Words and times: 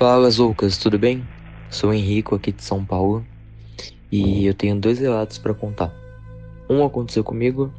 Fala 0.00 0.30
Zoucas, 0.30 0.78
tudo 0.78 0.98
bem? 0.98 1.28
Sou 1.68 1.92
Henrico 1.92 2.34
aqui 2.34 2.52
de 2.52 2.64
São 2.64 2.82
Paulo 2.82 3.22
e 4.10 4.46
eu 4.46 4.54
tenho 4.54 4.80
dois 4.80 4.98
relatos 4.98 5.36
para 5.36 5.52
contar. 5.52 5.94
Um 6.70 6.82
aconteceu 6.82 7.22
comigo 7.22 7.70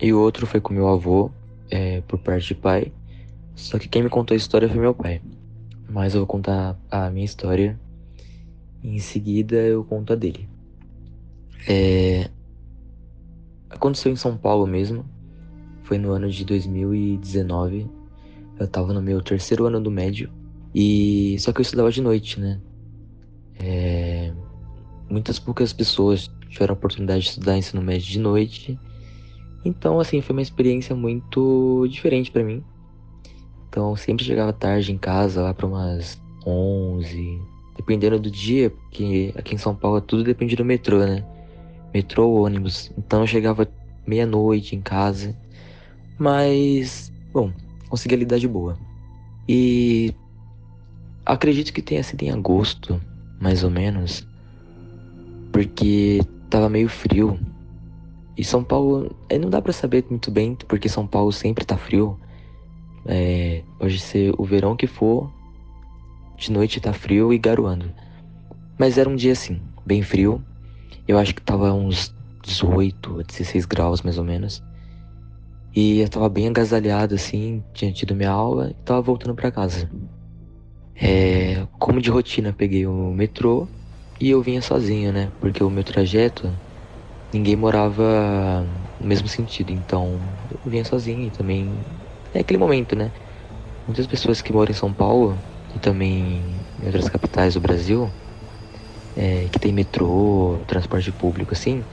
e 0.00 0.12
o 0.12 0.20
outro 0.20 0.46
foi 0.46 0.60
com 0.60 0.72
meu 0.72 0.86
avô, 0.86 1.32
é, 1.68 2.00
por 2.02 2.20
parte 2.20 2.46
de 2.46 2.54
pai. 2.54 2.92
Só 3.56 3.76
que 3.76 3.88
quem 3.88 4.04
me 4.04 4.08
contou 4.08 4.36
a 4.36 4.38
história 4.38 4.68
foi 4.68 4.78
meu 4.78 4.94
pai. 4.94 5.20
Mas 5.88 6.14
eu 6.14 6.20
vou 6.20 6.28
contar 6.28 6.78
a 6.88 7.10
minha 7.10 7.24
história 7.24 7.76
e 8.80 8.94
em 8.94 9.00
seguida 9.00 9.56
eu 9.56 9.82
conto 9.82 10.12
a 10.12 10.16
dele. 10.16 10.48
É... 11.68 12.30
Aconteceu 13.68 14.12
em 14.12 14.16
São 14.16 14.36
Paulo 14.36 14.64
mesmo. 14.64 15.04
Foi 15.82 15.98
no 15.98 16.12
ano 16.12 16.30
de 16.30 16.44
2019. 16.44 17.90
Eu 18.60 18.68
tava 18.68 18.92
no 18.92 19.02
meu 19.02 19.20
terceiro 19.20 19.66
ano 19.66 19.80
do 19.80 19.90
médio 19.90 20.30
e 20.74 21.36
só 21.38 21.52
que 21.52 21.60
eu 21.60 21.62
estudava 21.62 21.90
de 21.90 22.02
noite, 22.02 22.40
né? 22.40 22.60
É... 23.60 24.32
Muitas 25.08 25.38
poucas 25.38 25.72
pessoas 25.72 26.30
tiveram 26.48 26.74
a 26.74 26.76
oportunidade 26.76 27.22
de 27.22 27.28
estudar 27.30 27.56
ensino 27.56 27.80
médio 27.80 28.08
de 28.08 28.18
noite. 28.18 28.78
Então, 29.64 30.00
assim, 30.00 30.20
foi 30.20 30.34
uma 30.34 30.42
experiência 30.42 30.94
muito 30.94 31.86
diferente 31.88 32.30
para 32.30 32.42
mim. 32.42 32.62
Então, 33.68 33.94
sempre 33.96 34.24
chegava 34.24 34.52
tarde 34.52 34.92
em 34.92 34.98
casa, 34.98 35.42
lá 35.42 35.54
para 35.54 35.66
umas 35.66 36.20
11, 36.46 37.40
dependendo 37.76 38.18
do 38.18 38.30
dia, 38.30 38.70
porque 38.70 39.32
aqui 39.36 39.54
em 39.54 39.58
São 39.58 39.74
Paulo 39.74 40.00
tudo 40.00 40.22
depende 40.24 40.56
do 40.56 40.64
metrô, 40.64 40.98
né? 40.98 41.24
Metrô 41.92 42.28
ou 42.28 42.44
ônibus. 42.44 42.92
Então, 42.98 43.20
eu 43.20 43.26
chegava 43.26 43.68
meia-noite 44.06 44.74
em 44.74 44.80
casa. 44.80 45.36
Mas, 46.18 47.12
bom, 47.32 47.52
consegui 47.88 48.16
lidar 48.16 48.38
de 48.38 48.48
boa. 48.48 48.76
E 49.48 50.14
Acredito 51.26 51.72
que 51.72 51.80
tenha 51.80 52.02
sido 52.02 52.22
em 52.22 52.30
agosto, 52.30 53.00
mais 53.40 53.64
ou 53.64 53.70
menos, 53.70 54.26
porque 55.50 56.20
tava 56.50 56.68
meio 56.68 56.88
frio. 56.88 57.38
E 58.36 58.44
São 58.44 58.62
Paulo, 58.62 59.14
é, 59.28 59.38
não 59.38 59.48
dá 59.48 59.62
para 59.62 59.72
saber 59.72 60.04
muito 60.10 60.30
bem, 60.30 60.56
porque 60.68 60.88
São 60.88 61.06
Paulo 61.06 61.32
sempre 61.32 61.64
tá 61.64 61.76
frio. 61.76 62.18
É, 63.06 63.62
pode 63.78 63.98
ser 63.98 64.34
o 64.36 64.44
verão 64.44 64.76
que 64.76 64.86
for, 64.86 65.30
de 66.36 66.50
noite 66.50 66.80
tá 66.80 66.92
frio 66.92 67.32
e 67.32 67.38
garoando. 67.38 67.90
Mas 68.78 68.98
era 68.98 69.08
um 69.08 69.16
dia 69.16 69.32
assim, 69.32 69.60
bem 69.86 70.02
frio. 70.02 70.44
Eu 71.06 71.18
acho 71.18 71.34
que 71.34 71.40
tava 71.42 71.72
uns 71.72 72.14
18 72.42 73.22
16 73.22 73.64
graus 73.64 74.02
mais 74.02 74.18
ou 74.18 74.24
menos. 74.24 74.62
E 75.74 76.00
eu 76.00 76.08
tava 76.08 76.28
bem 76.28 76.48
agasalhado 76.48 77.14
assim, 77.14 77.62
tinha 77.72 77.92
tido 77.92 78.14
minha 78.14 78.30
aula 78.30 78.70
e 78.70 78.74
tava 78.84 79.00
voltando 79.00 79.34
para 79.34 79.50
casa. 79.50 79.90
É, 80.94 81.66
como 81.78 82.00
de 82.00 82.10
rotina, 82.10 82.52
peguei 82.52 82.86
o 82.86 83.12
metrô 83.12 83.68
e 84.20 84.30
eu 84.30 84.42
vinha 84.42 84.62
sozinho, 84.62 85.12
né? 85.12 85.32
Porque 85.40 85.62
o 85.62 85.70
meu 85.70 85.82
trajeto, 85.84 86.60
ninguém 87.32 87.56
morava 87.56 88.64
no 88.98 89.08
mesmo 89.08 89.28
sentido, 89.28 89.72
então 89.72 90.38
eu 90.50 90.60
vinha 90.70 90.84
sozinho 90.84 91.26
e 91.28 91.30
também. 91.32 91.84
É 92.32 92.40
aquele 92.40 92.58
momento, 92.58 92.96
né? 92.96 93.12
Muitas 93.86 94.06
pessoas 94.08 94.42
que 94.42 94.52
moram 94.52 94.72
em 94.72 94.74
São 94.74 94.94
Paulo 94.94 95.44
e 95.74 95.80
também 95.80 96.66
em 96.78 96.86
outras 96.86 97.08
capitais 97.08 97.54
do 97.54 97.60
Brasil, 97.60 98.14
é, 99.14 99.48
que 99.48 99.58
tem 99.58 99.72
metrô, 99.72 100.64
transporte 100.66 101.12
público, 101.12 101.54
assim, 101.54 101.84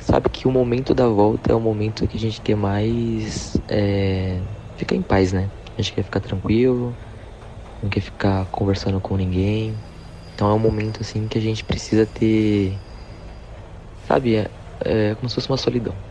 sabe 0.00 0.30
que 0.30 0.48
o 0.48 0.52
momento 0.52 0.94
da 0.94 1.08
volta 1.08 1.52
é 1.52 1.54
o 1.56 1.60
momento 1.60 2.08
que 2.08 2.16
a 2.16 2.20
gente 2.20 2.40
quer 2.42 2.56
mais 2.56 3.54
é, 3.68 4.44
ficar 4.76 4.96
em 4.96 5.02
paz, 5.02 5.32
né? 5.32 5.52
A 5.78 5.82
gente 5.82 5.94
quer 5.94 6.04
ficar 6.04 6.20
tranquilo, 6.20 6.98
não 7.82 7.90
quer 7.90 8.00
ficar 8.00 8.48
conversando 8.50 9.00
com 9.00 9.16
ninguém. 9.16 9.84
Então 10.34 10.50
é 10.50 10.54
um 10.54 10.58
momento 10.58 11.02
assim 11.02 11.28
que 11.28 11.38
a 11.38 11.40
gente 11.40 11.64
precisa 11.64 12.06
ter. 12.06 12.82
Sabe, 13.96 14.36
é, 14.36 14.54
é 14.84 15.14
como 15.16 15.28
se 15.28 15.34
fosse 15.36 15.48
uma 15.48 15.56
solidão. 15.56 16.04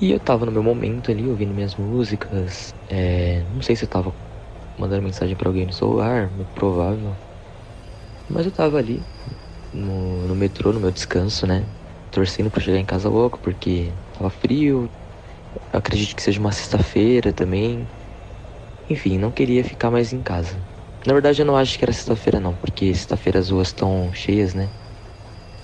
E 0.00 0.10
eu 0.10 0.20
tava 0.20 0.44
no 0.46 0.52
meu 0.52 0.62
momento 0.62 1.10
ali, 1.10 1.28
ouvindo 1.30 1.54
minhas 1.54 1.76
músicas. 1.76 2.74
É, 2.88 3.44
não 3.44 3.62
sei 3.62 3.76
se 3.76 3.84
eu 3.84 3.88
tava 3.88 4.16
mandando 4.78 5.02
mensagem 5.02 5.36
para 5.36 5.48
alguém 5.48 5.66
no 5.66 5.72
celular, 5.72 6.30
muito 6.32 6.52
provável. 6.52 7.20
Mas 8.28 8.46
eu 8.46 8.52
tava 8.52 8.78
ali, 8.78 9.08
no, 9.72 10.26
no 10.28 10.36
metrô, 10.36 10.72
no 10.72 10.80
meu 10.80 10.92
descanso, 10.92 11.46
né? 11.46 11.72
Torcendo 12.10 12.50
para 12.50 12.62
chegar 12.62 12.78
em 12.78 12.86
casa 12.86 13.08
logo, 13.08 13.38
porque 13.40 13.98
tava 14.12 14.30
frio. 14.30 14.92
Acredito 15.72 16.16
que 16.16 16.22
seja 16.22 16.40
uma 16.40 16.52
sexta-feira 16.52 17.32
também. 17.34 17.90
Enfim, 18.88 19.18
não 19.18 19.32
queria 19.32 19.64
ficar 19.64 19.90
mais 19.90 20.12
em 20.12 20.22
casa. 20.22 20.66
Na 21.06 21.12
verdade, 21.12 21.40
eu 21.42 21.46
não 21.46 21.56
acho 21.56 21.78
que 21.78 21.84
era 21.84 21.92
sexta-feira, 21.92 22.40
não, 22.40 22.56
porque 22.56 22.94
sexta-feira 22.94 23.38
as 23.38 23.50
ruas 23.50 23.68
estão 23.68 24.12
cheias, 24.12 24.54
né? 24.54 24.72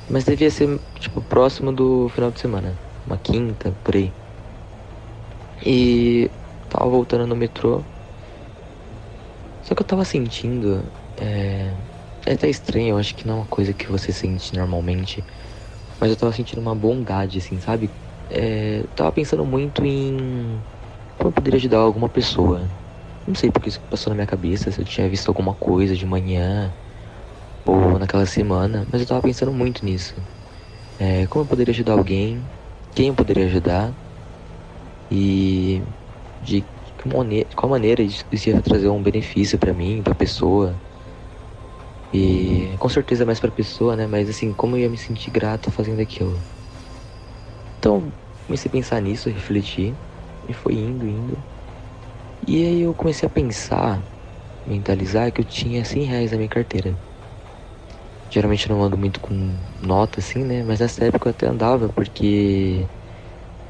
Mas 0.09 0.25
devia 0.25 0.51
ser, 0.51 0.81
tipo, 0.99 1.23
próximo 1.23 1.73
do 1.73 2.09
final 2.11 2.31
de 2.31 2.41
semana. 2.41 2.81
Uma 3.07 3.19
quinta, 3.19 3.73
por 3.83 3.97
aí. 3.97 4.15
E 5.65 6.31
tava 6.69 6.89
voltando 6.91 7.27
no 7.27 7.37
metrô. 7.37 7.87
Só 9.61 9.75
que 9.75 9.83
eu 9.83 9.87
tava 9.87 10.05
sentindo. 10.05 10.93
É, 11.17 11.77
é 12.27 12.33
até 12.35 12.49
estranho, 12.49 12.91
eu 12.91 12.99
acho 12.99 13.15
que 13.15 13.27
não 13.27 13.35
é 13.35 13.37
uma 13.39 13.47
coisa 13.49 13.75
que 13.75 13.87
você 13.87 14.13
sente 14.13 14.55
normalmente. 14.55 15.25
Mas 16.01 16.11
eu 16.11 16.17
tava 16.17 16.33
sentindo 16.33 16.61
uma 16.61 16.77
bondade, 16.77 17.39
assim, 17.39 17.61
sabe? 17.61 17.95
É, 18.29 18.87
tava 18.95 19.13
pensando 19.13 19.45
muito 19.47 19.85
em 19.85 20.65
como 21.17 21.31
eu 21.31 21.33
poderia 21.35 21.59
ajudar 21.59 21.79
alguma 21.79 22.11
pessoa. 22.11 22.71
Não 23.31 23.37
sei 23.37 23.51
porque 23.53 23.69
isso 23.69 23.81
passou 23.89 24.11
na 24.11 24.17
minha 24.17 24.27
cabeça, 24.27 24.71
se 24.73 24.81
eu 24.81 24.85
tinha 24.85 25.09
visto 25.09 25.29
alguma 25.29 25.55
coisa 25.57 25.97
de 25.97 26.07
manhã 26.07 26.77
ou 27.67 27.99
naquela 27.99 28.27
semana, 28.27 28.87
mas 28.93 29.03
eu 29.03 29.09
tava 29.09 29.23
pensando 29.23 29.53
muito 29.53 29.85
nisso. 29.85 30.27
É, 30.99 31.27
como 31.29 31.45
eu 31.45 31.49
poderia 31.49 31.73
ajudar 31.73 31.93
alguém, 31.95 32.51
quem 32.95 33.09
eu 33.09 33.15
poderia 33.17 33.47
ajudar 33.47 33.97
e 35.11 35.85
de 36.41 36.71
qual 37.57 37.71
maneira 37.71 38.03
isso 38.03 38.25
ia 38.49 38.63
trazer 38.63 38.89
um 38.89 39.03
benefício 39.03 39.59
para 39.59 39.75
mim, 39.75 40.03
pra 40.03 40.15
pessoa. 40.15 40.83
E 42.13 42.77
com 42.79 42.89
certeza 42.89 43.25
mais 43.27 43.41
pra 43.41 43.51
pessoa, 43.53 43.97
né? 43.97 44.07
Mas 44.07 44.29
assim, 44.29 44.53
como 44.55 44.77
eu 44.77 44.81
ia 44.83 44.91
me 44.91 44.99
sentir 44.99 45.31
grato 45.31 45.71
fazendo 45.73 46.01
aquilo. 46.01 46.45
Então, 47.79 48.13
comecei 48.47 48.69
a 48.69 48.73
pensar 48.73 49.01
nisso, 49.01 49.29
refletir. 49.31 49.99
E 50.49 50.53
foi 50.53 50.75
indo, 50.75 51.07
indo. 51.07 51.45
E 52.47 52.65
aí 52.67 52.81
eu 52.81 52.95
comecei 52.95 53.27
a 53.27 53.31
pensar, 53.31 54.07
mentalizar 54.67 55.33
que 55.33 55.41
eu 55.43 55.45
tinha 55.47 55.85
100 55.85 56.05
reais 56.05 56.33
na 56.33 56.39
minha 56.39 56.49
carteira. 56.51 56.99
Geralmente 58.33 58.69
eu 58.71 58.77
não 58.77 58.83
ando 58.85 58.97
muito 58.97 59.21
com 59.21 59.35
nota 59.79 60.21
assim, 60.21 60.45
né? 60.45 60.63
Mas 60.63 60.81
nessa 60.81 61.05
época 61.05 61.29
eu 61.29 61.31
até 61.33 61.47
andava 61.47 61.93
porque 61.93 62.91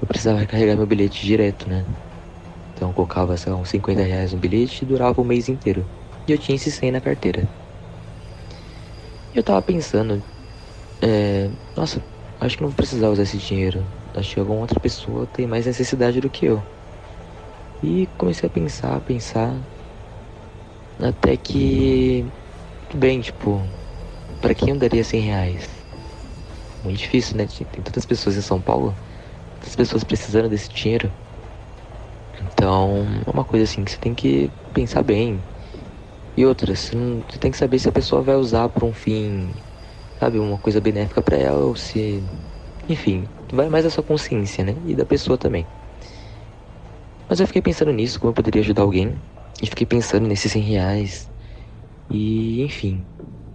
eu 0.01 0.07
precisava 0.09 0.39
recarregar 0.41 0.77
meu 0.77 0.87
bilhete 0.87 1.27
direto, 1.27 1.69
né? 1.69 1.87
Então 2.73 2.91
eu 2.91 2.95
colocava, 2.95 3.37
sei 3.39 3.53
lá, 3.53 3.59
uns 3.59 3.71
50 3.71 4.03
reais 4.03 4.33
no 4.33 4.41
bilhete 4.41 4.85
e 4.85 4.89
durava 4.89 5.21
o 5.21 5.25
mês 5.25 5.49
inteiro. 5.49 5.91
E 6.29 6.33
eu 6.33 6.39
tinha 6.39 6.57
esse 6.57 6.73
100 6.73 6.93
na 6.93 7.01
carteira. 7.01 7.51
E 9.33 9.39
eu 9.39 9.45
tava 9.45 9.63
pensando, 9.63 10.25
é, 11.03 11.51
nossa, 11.77 12.05
acho 12.41 12.57
que 12.57 12.63
não 12.63 12.71
vou 12.71 12.77
precisar 12.77 13.11
usar 13.11 13.25
esse 13.25 13.39
dinheiro. 13.39 13.93
Acho 14.15 14.35
que 14.35 14.41
alguma 14.41 14.61
outra 14.61 14.81
pessoa 14.81 15.27
tem 15.29 15.47
mais 15.47 15.67
necessidade 15.67 16.21
do 16.21 16.31
que 16.31 16.47
eu. 16.47 16.69
E 17.83 18.07
comecei 18.19 18.47
a 18.47 18.51
pensar, 18.51 18.97
a 18.97 19.01
pensar. 19.01 19.57
Até 20.99 21.37
que. 21.37 22.25
Tudo 22.89 23.01
bem, 23.01 23.21
tipo. 23.21 23.61
Pra 24.41 24.55
quem 24.55 24.71
eu 24.71 24.79
daria 24.79 25.03
100 25.03 25.21
reais? 25.21 25.69
Muito 26.85 26.99
difícil, 26.99 27.37
né? 27.37 27.47
Tem 27.47 27.83
tantas 27.83 28.05
pessoas 28.05 28.37
em 28.37 28.43
São 28.43 28.61
Paulo. 28.61 28.95
Tantas 29.61 29.77
pessoas 29.77 30.05
precisando 30.05 30.49
desse 30.49 30.69
dinheiro. 30.69 31.11
Então, 32.43 33.07
é 33.27 33.31
uma 33.31 33.45
coisa 33.45 33.65
assim 33.65 33.85
que 33.85 33.91
você 33.93 33.99
tem 33.99 34.15
que 34.15 34.51
pensar 34.73 35.03
bem. 35.03 35.39
E 36.37 36.45
outra, 36.47 36.75
você, 36.75 36.97
tem 37.39 37.51
que 37.51 37.57
saber 37.59 37.79
se 37.79 37.89
a 37.89 37.93
pessoa 37.93 38.23
vai 38.23 38.37
usar 38.37 38.69
para 38.69 38.85
um 38.85 38.93
fim, 38.93 39.53
sabe, 40.19 40.39
uma 40.39 40.59
coisa 40.59 40.81
benéfica 40.81 41.23
para 41.23 41.37
ela 41.37 41.65
ou 41.65 41.75
se. 41.77 42.23
Enfim, 42.89 43.29
vai 43.53 43.69
mais 43.69 43.85
da 43.85 43.91
sua 43.91 44.03
consciência, 44.05 44.65
né? 44.65 44.75
E 44.87 44.95
da 44.95 45.05
pessoa 45.05 45.37
também. 45.39 45.67
Mas 47.31 47.39
eu 47.39 47.47
fiquei 47.47 47.63
pensando 47.63 47.93
nisso, 47.93 48.19
como 48.19 48.31
eu 48.31 48.35
poderia 48.35 48.61
ajudar 48.61 48.83
alguém. 48.83 49.15
E 49.63 49.67
fiquei 49.67 49.87
pensando 49.87 50.27
nesses 50.27 50.51
100 50.51 50.63
reais. 50.63 51.31
E 52.11 52.61
enfim, 52.61 53.07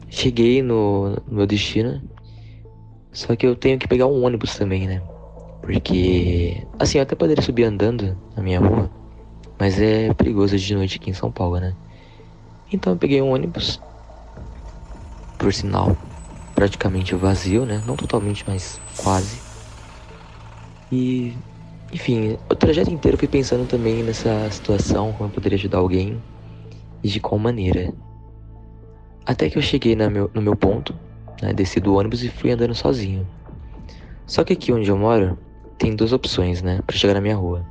cheguei 0.07 0.61
no, 0.61 1.09
no 1.09 1.35
meu 1.35 1.45
destino. 1.45 2.01
Só 3.11 3.35
que 3.35 3.45
eu 3.45 3.53
tenho 3.53 3.77
que 3.77 3.85
pegar 3.85 4.07
um 4.07 4.23
ônibus 4.23 4.55
também, 4.55 4.87
né? 4.87 5.01
Porque, 5.61 6.65
assim, 6.79 6.99
eu 6.99 7.03
até 7.03 7.15
poderia 7.15 7.43
subir 7.43 7.65
andando 7.65 8.17
na 8.35 8.41
minha 8.41 8.59
rua, 8.59 8.89
mas 9.59 9.81
é 9.81 10.13
perigoso 10.13 10.57
de 10.57 10.75
noite 10.75 10.97
aqui 10.97 11.09
em 11.09 11.13
São 11.13 11.31
Paulo, 11.31 11.59
né? 11.59 11.75
Então 12.71 12.93
eu 12.93 12.97
peguei 12.97 13.21
um 13.21 13.31
ônibus, 13.31 13.81
por 15.37 15.53
sinal, 15.53 15.97
praticamente 16.53 17.13
vazio, 17.15 17.65
né? 17.65 17.83
Não 17.85 17.95
totalmente, 17.95 18.45
mas 18.47 18.79
quase. 18.95 19.41
E, 20.91 21.35
enfim, 21.95 22.37
o 22.51 22.55
trajeto 22.55 22.91
inteiro 22.91 23.15
eu 23.15 23.19
fui 23.19 23.27
pensando 23.27 23.65
também 23.65 24.03
nessa 24.03 24.51
situação, 24.51 25.13
como 25.13 25.29
eu 25.29 25.33
poderia 25.33 25.55
ajudar 25.55 25.77
alguém 25.77 26.21
e 27.01 27.07
de 27.07 27.21
qual 27.21 27.39
maneira. 27.39 27.93
Até 29.25 29.49
que 29.49 29.57
eu 29.57 29.61
cheguei 29.61 29.95
meu, 29.95 30.29
no 30.33 30.41
meu 30.41 30.57
ponto, 30.57 30.93
né? 31.41 31.53
Desci 31.53 31.79
do 31.79 31.95
ônibus 31.95 32.21
e 32.21 32.27
fui 32.27 32.51
andando 32.51 32.75
sozinho. 32.75 33.25
Só 34.25 34.43
que 34.43 34.51
aqui 34.51 34.73
onde 34.73 34.89
eu 34.89 34.97
moro, 34.97 35.39
tem 35.77 35.95
duas 35.95 36.11
opções, 36.11 36.61
né? 36.61 36.81
Pra 36.85 36.97
chegar 36.97 37.13
na 37.13 37.21
minha 37.21 37.37
rua. 37.37 37.65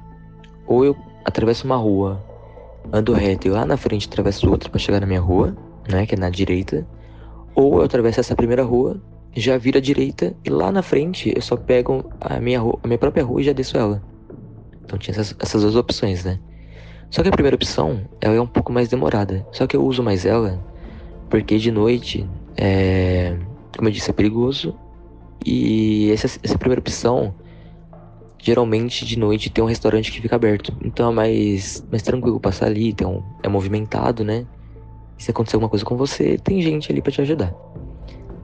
Ou 0.67 0.87
eu 0.87 0.97
atravesso 1.23 1.67
uma 1.67 1.76
rua, 1.76 2.25
ando 2.91 3.12
reto 3.12 3.47
e 3.47 3.50
lá 3.50 3.67
na 3.67 3.76
frente 3.76 4.09
atravesso 4.09 4.49
outra 4.49 4.71
para 4.71 4.79
chegar 4.79 5.00
na 5.00 5.06
minha 5.06 5.21
rua, 5.21 5.55
né? 5.87 6.06
Que 6.06 6.15
é 6.15 6.19
na 6.19 6.31
direita. 6.31 6.87
Ou 7.55 7.76
eu 7.76 7.82
atravesso 7.82 8.21
essa 8.21 8.35
primeira 8.35 8.62
rua, 8.62 8.99
já 9.37 9.59
viro 9.59 9.76
à 9.76 9.82
direita 9.82 10.35
e 10.43 10.49
lá 10.49 10.73
na 10.73 10.81
frente 10.81 11.31
eu 11.37 11.43
só 11.43 11.59
pego 11.59 12.11
a 12.19 12.41
minha, 12.41 12.59
rua, 12.59 12.79
a 12.82 12.87
minha 12.87 12.99
própria 12.99 13.23
rua 13.23 13.43
e 13.43 13.44
já 13.44 13.53
desço 13.53 13.76
ela. 13.76 14.13
Então 14.84 14.98
tinha 14.98 15.12
essas, 15.12 15.34
essas 15.38 15.62
duas 15.62 15.76
opções, 15.76 16.25
né? 16.25 16.38
Só 17.10 17.22
que 17.22 17.28
a 17.28 17.32
primeira 17.32 17.54
opção, 17.54 18.08
ela 18.20 18.34
é 18.34 18.40
um 18.40 18.46
pouco 18.46 18.72
mais 18.72 18.88
demorada. 18.88 19.46
Só 19.52 19.66
que 19.66 19.76
eu 19.76 19.84
uso 19.84 20.02
mais 20.02 20.25
ela 20.26 20.62
porque 21.31 21.58
de 21.58 21.70
noite, 21.70 22.28
é, 22.56 23.36
como 23.76 23.88
eu 23.88 23.92
disse, 23.92 24.10
é 24.10 24.12
perigoso. 24.12 24.75
E 25.44 26.10
essa, 26.12 26.26
essa 26.42 26.56
primeira 26.56 26.81
opção, 26.81 27.34
geralmente 28.38 29.04
de 29.04 29.19
noite 29.19 29.50
tem 29.50 29.62
um 29.62 29.66
restaurante 29.66 30.12
que 30.12 30.20
fica 30.20 30.36
aberto. 30.36 30.76
Então 30.84 31.10
é 31.10 31.14
mais, 31.14 31.84
mais 31.90 32.02
tranquilo 32.02 32.38
passar 32.38 32.66
ali, 32.66 32.92
tem 32.92 33.06
um, 33.06 33.22
é 33.42 33.48
movimentado, 33.48 34.25
né? 34.25 34.46
se 35.19 35.30
acontecer 35.30 35.56
alguma 35.56 35.69
coisa 35.69 35.84
com 35.84 35.96
você, 35.96 36.38
tem 36.38 36.60
gente 36.60 36.90
ali 36.90 37.00
para 37.00 37.12
te 37.12 37.20
ajudar. 37.20 37.54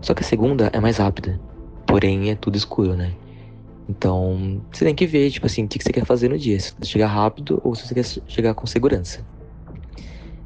Só 0.01 0.15
que 0.15 0.23
a 0.23 0.27
segunda 0.27 0.71
é 0.73 0.81
mais 0.81 0.97
rápida. 0.97 1.41
Porém, 1.87 2.31
é 2.31 2.35
tudo 2.35 2.57
escuro, 2.57 2.95
né? 2.95 3.13
Então, 3.89 4.63
você 4.73 4.85
tem 4.85 4.95
que 4.95 5.07
ver, 5.07 5.31
tipo 5.31 5.47
assim, 5.47 5.65
o 5.65 5.69
que 5.69 5.83
você 5.83 5.93
quer 5.93 6.05
fazer 6.05 6.29
no 6.29 6.39
dia. 6.39 6.59
Se 6.61 6.73
você 6.79 6.87
chegar 6.87 7.09
rápido 7.09 7.61
ou 7.65 7.75
se 7.75 7.87
você 7.87 7.95
quer 7.95 8.05
chegar 8.29 8.55
com 8.55 8.67
segurança. 8.67 9.25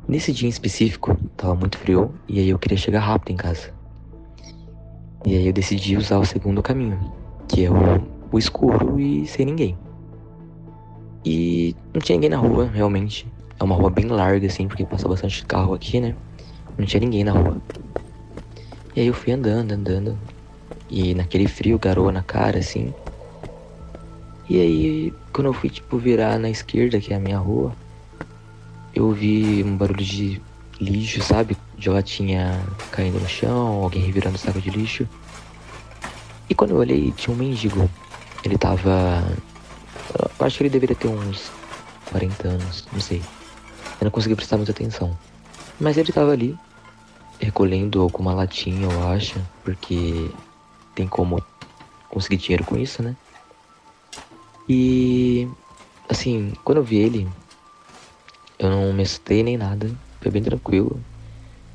Nesse 0.07 0.33
dia 0.33 0.47
em 0.47 0.51
específico, 0.51 1.17
tava 1.37 1.55
muito 1.55 1.79
frio 1.79 2.15
e 2.29 2.39
aí 2.39 2.49
eu 2.49 2.59
queria 2.59 2.77
chegar 2.77 3.01
rápido 3.01 3.33
em 3.33 3.37
casa. 3.37 3.73
E 5.27 5.35
aí 5.35 5.47
eu 5.47 5.53
decidi 5.53 5.97
usar 5.97 6.19
o 6.19 6.25
segundo 6.25 6.63
caminho, 6.63 6.99
que 7.49 7.65
é 7.65 7.71
o, 7.71 7.75
o 8.31 8.39
escuro 8.39 9.01
e 9.01 9.27
sem 9.27 9.47
ninguém. 9.47 9.79
E 11.25 11.75
não 11.95 12.01
tinha 12.03 12.17
ninguém 12.17 12.29
na 12.29 12.37
rua, 12.37 12.67
realmente. 12.67 13.27
É 13.59 13.65
uma 13.65 13.75
rua 13.75 13.89
bem 13.89 14.05
larga, 14.05 14.47
assim, 14.47 14.69
porque 14.69 14.85
passa 14.85 15.09
bastante 15.09 15.45
carro 15.47 15.73
aqui, 15.73 16.01
né? 16.01 16.15
Não 16.77 16.85
tinha 16.85 17.01
ninguém 17.01 17.25
na 17.25 17.33
rua. 17.33 17.57
E 18.95 19.01
aí 19.01 19.07
eu 19.07 19.15
fui 19.15 19.33
andando, 19.33 19.73
andando. 19.73 20.19
E 20.91 21.15
naquele 21.15 21.47
frio, 21.49 21.79
garoa 21.79 22.13
na 22.13 22.23
cara, 22.23 22.59
assim. 22.59 22.93
E 24.49 24.61
aí, 24.61 25.15
quando 25.33 25.47
eu 25.47 25.55
fui, 25.55 25.71
tipo, 25.71 25.97
virar 25.97 26.39
na 26.39 26.51
esquerda, 26.51 27.01
que 27.01 27.13
é 27.13 27.17
a 27.17 27.21
minha 27.21 27.39
rua, 27.39 27.75
eu 28.95 29.11
vi 29.13 29.63
um 29.65 29.77
barulho 29.77 30.05
de 30.05 30.41
lixo, 30.81 31.23
sabe? 31.23 31.57
De 31.77 31.89
latinha 31.89 32.63
caindo 32.91 33.19
no 33.19 33.29
chão, 33.29 33.83
alguém 33.83 34.03
revirando 34.03 34.37
o 34.37 34.39
saco 34.39 34.61
de 34.61 34.71
lixo. 34.71 35.09
E 36.49 36.55
quando 36.55 36.73
eu 36.73 36.77
olhei, 36.77 37.13
tinha 37.13 37.35
um 37.35 37.39
mendigo. 37.39 37.91
Ele 38.45 38.59
tava. 38.59 39.25
Eu 40.39 40.47
acho 40.47 40.59
que 40.59 40.63
ele 40.65 40.71
deveria 40.71 40.95
ter 40.95 41.09
uns 41.09 41.51
40 42.11 42.49
anos, 42.49 42.87
não 42.93 43.01
sei. 43.01 43.23
Eu 44.01 44.05
não 44.05 44.11
consegui 44.11 44.35
prestar 44.35 44.57
muita 44.57 44.73
atenção. 44.73 45.17
Mas 45.81 45.97
ele 45.97 46.13
tava 46.13 46.33
ali, 46.33 46.57
recolhendo 47.41 48.03
alguma 48.03 48.35
latinha, 48.35 48.89
eu 48.91 49.09
acho, 49.09 49.41
porque 49.65 50.31
tem 50.95 51.09
como 51.09 51.43
conseguir 52.09 52.37
dinheiro 52.37 52.65
com 52.65 52.77
isso, 52.77 53.03
né? 53.03 53.17
E 54.69 55.49
assim, 56.09 56.53
quando 56.65 56.79
eu 56.79 56.85
vi 56.85 56.97
ele, 56.97 57.29
eu 58.59 58.71
não 58.71 58.93
me 58.93 59.03
assustei 59.03 59.43
nem 59.43 59.57
nada, 59.57 59.91
foi 60.21 60.31
bem 60.31 60.43
tranquilo. 60.43 61.01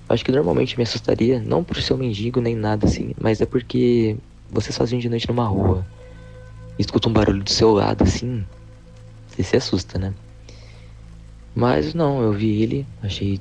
Acho 0.07 0.25
que 0.25 0.31
normalmente 0.31 0.75
me 0.75 0.83
assustaria, 0.83 1.39
não 1.39 1.63
por 1.63 1.79
ser 1.81 1.93
um 1.93 1.97
mendigo 1.97 2.41
nem 2.41 2.55
nada 2.55 2.87
assim, 2.87 3.13
mas 3.21 3.41
é 3.41 3.45
porque 3.45 4.17
você 4.49 4.71
sozinho 4.71 5.01
de 5.01 5.09
noite 5.09 5.27
numa 5.27 5.45
rua, 5.45 5.85
escuta 6.79 7.07
um 7.07 7.13
barulho 7.13 7.43
do 7.43 7.49
seu 7.51 7.71
lado 7.71 8.03
assim, 8.03 8.43
você 9.27 9.43
se 9.43 9.57
assusta, 9.57 9.99
né? 9.99 10.13
Mas 11.53 11.93
não, 11.93 12.21
eu 12.21 12.33
vi 12.33 12.61
ele, 12.61 12.87
achei. 13.03 13.39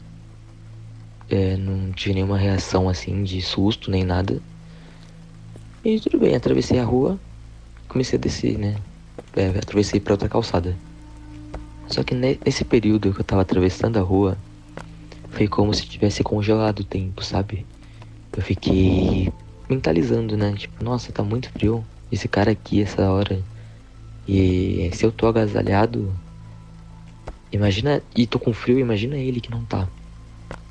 É, 1.30 1.56
não 1.56 1.92
tive 1.92 2.14
nenhuma 2.14 2.38
reação 2.38 2.88
assim 2.88 3.22
de 3.22 3.40
susto 3.40 3.90
nem 3.90 4.02
nada. 4.04 4.42
E 5.84 6.00
tudo 6.00 6.18
bem, 6.18 6.34
atravessei 6.34 6.78
a 6.78 6.84
rua, 6.84 7.18
comecei 7.88 8.18
a 8.18 8.20
descer, 8.20 8.58
né? 8.58 8.76
É, 9.36 9.48
atravessei 9.48 10.00
para 10.00 10.14
outra 10.14 10.28
calçada. 10.28 10.76
Só 11.86 12.02
que 12.02 12.14
nesse 12.14 12.64
período 12.64 13.12
que 13.12 13.20
eu 13.20 13.24
tava 13.24 13.42
atravessando 13.42 13.98
a 13.98 14.02
rua, 14.02 14.36
foi 15.30 15.48
como 15.48 15.72
se 15.72 15.86
tivesse 15.86 16.22
congelado 16.22 16.80
o 16.80 16.84
tempo, 16.84 17.24
sabe? 17.24 17.64
Eu 18.36 18.42
fiquei 18.42 19.32
mentalizando, 19.68 20.36
né? 20.36 20.54
Tipo, 20.54 20.84
nossa, 20.84 21.12
tá 21.12 21.22
muito 21.22 21.50
frio. 21.50 21.84
Esse 22.10 22.28
cara 22.28 22.50
aqui, 22.50 22.82
essa 22.82 23.10
hora. 23.10 23.42
E 24.26 24.90
se 24.92 25.04
eu 25.04 25.12
tô 25.12 25.26
agasalhado, 25.26 26.12
Imagina, 27.50 28.02
e 28.14 28.26
tô 28.26 28.38
com 28.38 28.52
frio, 28.52 28.78
imagina 28.78 29.16
ele 29.16 29.40
que 29.40 29.50
não 29.50 29.64
tá. 29.64 29.88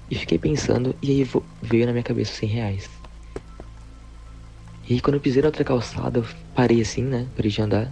E 0.10 0.16
fiquei 0.16 0.38
pensando, 0.38 0.96
e 1.02 1.10
aí 1.10 1.30
veio 1.62 1.86
na 1.86 1.92
minha 1.92 2.04
cabeça 2.04 2.34
100 2.34 2.50
reais. 2.50 2.90
E 4.88 5.02
quando 5.02 5.16
eu 5.16 5.20
pisei 5.20 5.42
na 5.42 5.48
outra 5.48 5.64
calçada, 5.64 6.20
eu 6.20 6.26
parei 6.56 6.80
assim, 6.80 7.02
né? 7.02 7.28
Parei 7.36 7.52
de 7.52 7.62
andar. 7.62 7.92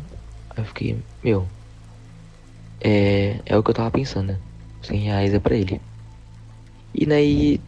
Eu 0.57 0.65
fiquei, 0.65 0.97
meu. 1.23 1.47
É, 2.81 3.39
é 3.45 3.57
o 3.57 3.63
que 3.63 3.71
eu 3.71 3.75
tava 3.75 3.91
pensando, 3.91 4.27
né? 4.27 4.39
100 4.81 4.99
reais 4.99 5.33
é 5.33 5.39
pra 5.39 5.55
ele. 5.55 5.81
E 6.93 7.05
daí, 7.05 7.59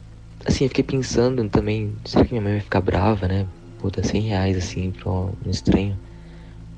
assim, 0.46 0.66
eu 0.66 0.70
fiquei 0.70 0.84
pensando 0.84 1.48
também, 1.50 1.94
será 2.06 2.24
que 2.24 2.32
minha 2.32 2.42
mãe 2.42 2.54
vai 2.54 2.62
ficar 2.62 2.82
brava, 2.82 3.28
né? 3.28 3.48
Puta, 3.80 4.04
100 4.04 4.22
reais 4.22 4.58
assim 4.58 4.92
pra 4.92 5.12
um 5.12 5.34
estranho. 5.50 5.98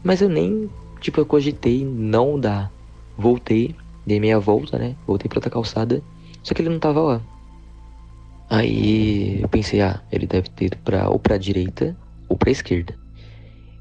Mas 0.03 0.21
eu 0.21 0.29
nem, 0.29 0.69
tipo, 1.01 1.19
eu 1.19 1.25
cogitei 1.25 1.85
não 1.85 2.39
dar. 2.39 2.71
Voltei, 3.17 3.75
Dei 4.09 4.19
meia 4.19 4.39
volta, 4.39 4.79
né? 4.79 4.95
Voltei 5.05 5.29
pra 5.29 5.37
outra 5.37 5.51
calçada. 5.51 6.01
Só 6.41 6.55
que 6.55 6.63
ele 6.63 6.69
não 6.69 6.79
tava 6.79 6.99
lá. 6.99 7.21
Aí 8.49 9.39
eu 9.39 9.47
pensei, 9.47 9.81
ah, 9.81 10.01
ele 10.11 10.25
deve 10.25 10.49
ter 10.49 10.65
ido 10.65 10.77
pra, 10.77 11.07
ou 11.09 11.19
pra 11.19 11.37
direita 11.37 11.95
ou 12.27 12.35
pra 12.35 12.49
esquerda. 12.49 12.95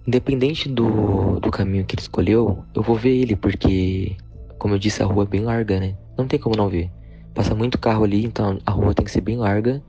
Independente 0.08 0.70
do, 0.70 1.38
do 1.38 1.50
caminho 1.50 1.84
que 1.84 1.94
ele 1.94 2.00
escolheu, 2.00 2.64
eu 2.74 2.82
vou 2.82 2.96
ver 2.96 3.14
ele, 3.14 3.36
porque, 3.36 4.16
como 4.58 4.72
eu 4.72 4.78
disse, 4.78 5.02
a 5.02 5.06
rua 5.06 5.24
é 5.24 5.26
bem 5.26 5.42
larga, 5.42 5.78
né? 5.78 5.94
Não 6.16 6.26
tem 6.26 6.40
como 6.40 6.56
não 6.56 6.70
ver. 6.70 6.90
Passa 7.34 7.54
muito 7.54 7.78
carro 7.78 8.04
ali, 8.04 8.24
então 8.24 8.58
a 8.64 8.70
rua 8.70 8.94
tem 8.94 9.04
que 9.04 9.12
ser 9.12 9.20
bem 9.20 9.36
larga. 9.36 9.82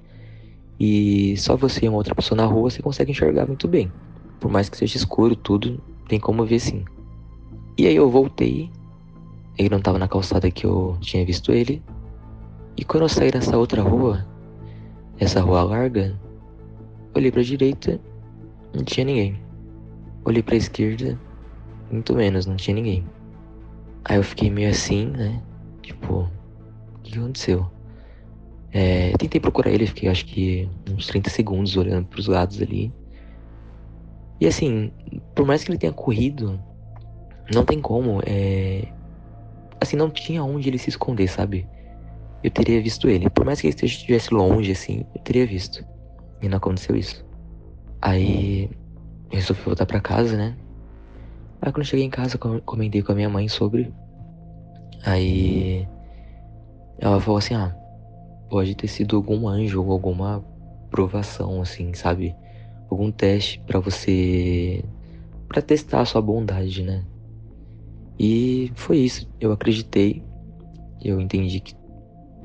E 0.78 1.38
só 1.38 1.56
você 1.56 1.86
e 1.86 1.88
uma 1.88 1.98
outra 1.98 2.14
pessoa 2.14 2.36
na 2.36 2.46
rua 2.46 2.70
você 2.70 2.82
consegue 2.82 3.12
enxergar 3.12 3.48
muito 3.48 3.66
bem. 3.66 3.90
Por 4.42 4.52
mais 4.52 4.68
que 4.68 4.76
seja 4.76 4.98
escuro, 4.98 5.38
tudo, 5.38 5.82
tem 6.10 6.20
como 6.20 6.46
ver 6.46 6.60
sim. 6.60 6.84
E 7.78 7.88
aí 7.88 7.96
eu 7.96 8.10
voltei 8.10 8.70
ele 9.58 9.70
não 9.70 9.82
tava 9.82 10.00
na 10.00 10.08
calçada 10.08 10.50
que 10.50 10.66
eu 10.66 10.98
tinha 11.02 11.26
visto 11.26 11.52
ele. 11.52 11.82
E 12.78 12.86
quando 12.86 13.04
eu 13.04 13.10
saí 13.10 13.30
nessa 13.34 13.58
outra 13.58 13.82
rua, 13.82 14.26
essa 15.18 15.42
rua 15.42 15.64
larga, 15.64 16.18
olhei 17.16 17.30
pra 17.30 17.42
direita, 17.42 18.00
não 18.74 18.86
tinha 18.86 19.06
ninguém. 19.06 19.49
Olhei 20.30 20.44
pra 20.44 20.56
esquerda, 20.56 21.20
muito 21.90 22.16
menos, 22.16 22.46
não 22.46 22.56
tinha 22.56 22.76
ninguém. 22.76 23.04
Aí 24.06 24.18
eu 24.18 24.24
fiquei 24.24 24.48
meio 24.52 24.70
assim, 24.70 25.08
né? 25.08 25.42
Tipo, 25.82 26.30
o 26.94 27.00
que 27.02 27.18
aconteceu? 27.18 27.66
É, 28.72 29.12
tentei 29.18 29.42
procurar 29.42 29.72
ele, 29.72 29.88
fiquei 29.88 30.08
acho 30.08 30.24
que 30.28 30.70
uns 30.88 31.08
30 31.08 31.32
segundos 31.32 31.76
olhando 31.76 32.06
pros 32.06 32.28
lados 32.28 32.62
ali. 32.62 32.94
E 34.40 34.46
assim, 34.46 34.92
por 35.34 35.48
mais 35.48 35.64
que 35.64 35.72
ele 35.72 35.80
tenha 35.80 35.92
corrido, 35.92 36.60
não 37.52 37.66
tem 37.66 37.82
como. 37.82 38.22
É, 38.24 38.88
assim, 39.82 39.98
não 39.98 40.12
tinha 40.12 40.44
onde 40.44 40.70
ele 40.70 40.78
se 40.78 40.92
esconder, 40.92 41.28
sabe? 41.28 41.68
Eu 42.44 42.52
teria 42.52 42.80
visto 42.80 43.10
ele. 43.10 43.32
Por 43.32 43.44
mais 43.44 43.60
que 43.60 43.66
ele 43.66 43.76
estivesse 43.82 44.32
longe, 44.32 44.74
assim, 44.74 45.04
eu 45.16 45.22
teria 45.24 45.48
visto. 45.48 45.84
E 46.40 46.48
não 46.48 46.58
aconteceu 46.58 46.96
isso. 46.96 47.26
Aí 48.00 48.70
eu 49.32 49.38
resolvi 49.38 49.62
voltar 49.62 49.86
pra 49.86 50.00
casa, 50.00 50.36
né? 50.36 50.56
Aí 51.62 51.72
quando 51.72 51.80
eu 51.80 51.86
cheguei 51.86 52.06
em 52.06 52.10
casa, 52.10 52.38
comentei 52.38 53.02
com 53.02 53.12
a 53.12 53.16
minha 53.16 53.30
mãe 53.30 53.48
sobre. 53.48 53.94
Aí 55.04 55.88
ela 57.00 57.20
falou 57.20 57.38
assim, 57.38 57.54
ah, 57.54 57.76
pode 58.50 58.76
ter 58.76 58.88
sido 58.88 59.16
algum 59.16 59.48
anjo 59.48 59.84
ou 59.84 59.92
alguma 59.92 60.44
provação, 60.90 61.62
assim, 61.62 61.94
sabe? 61.94 62.36
Algum 62.90 63.12
teste 63.12 63.62
para 63.66 63.80
você. 63.80 64.84
para 65.48 65.62
testar 65.62 66.02
a 66.02 66.06
sua 66.06 66.22
bondade, 66.22 66.84
né? 66.84 67.04
E 68.18 68.72
foi 68.76 68.98
isso. 68.98 69.30
Eu 69.40 69.52
acreditei. 69.52 70.24
Eu 71.02 71.22
entendi 71.22 71.60
que 71.60 71.74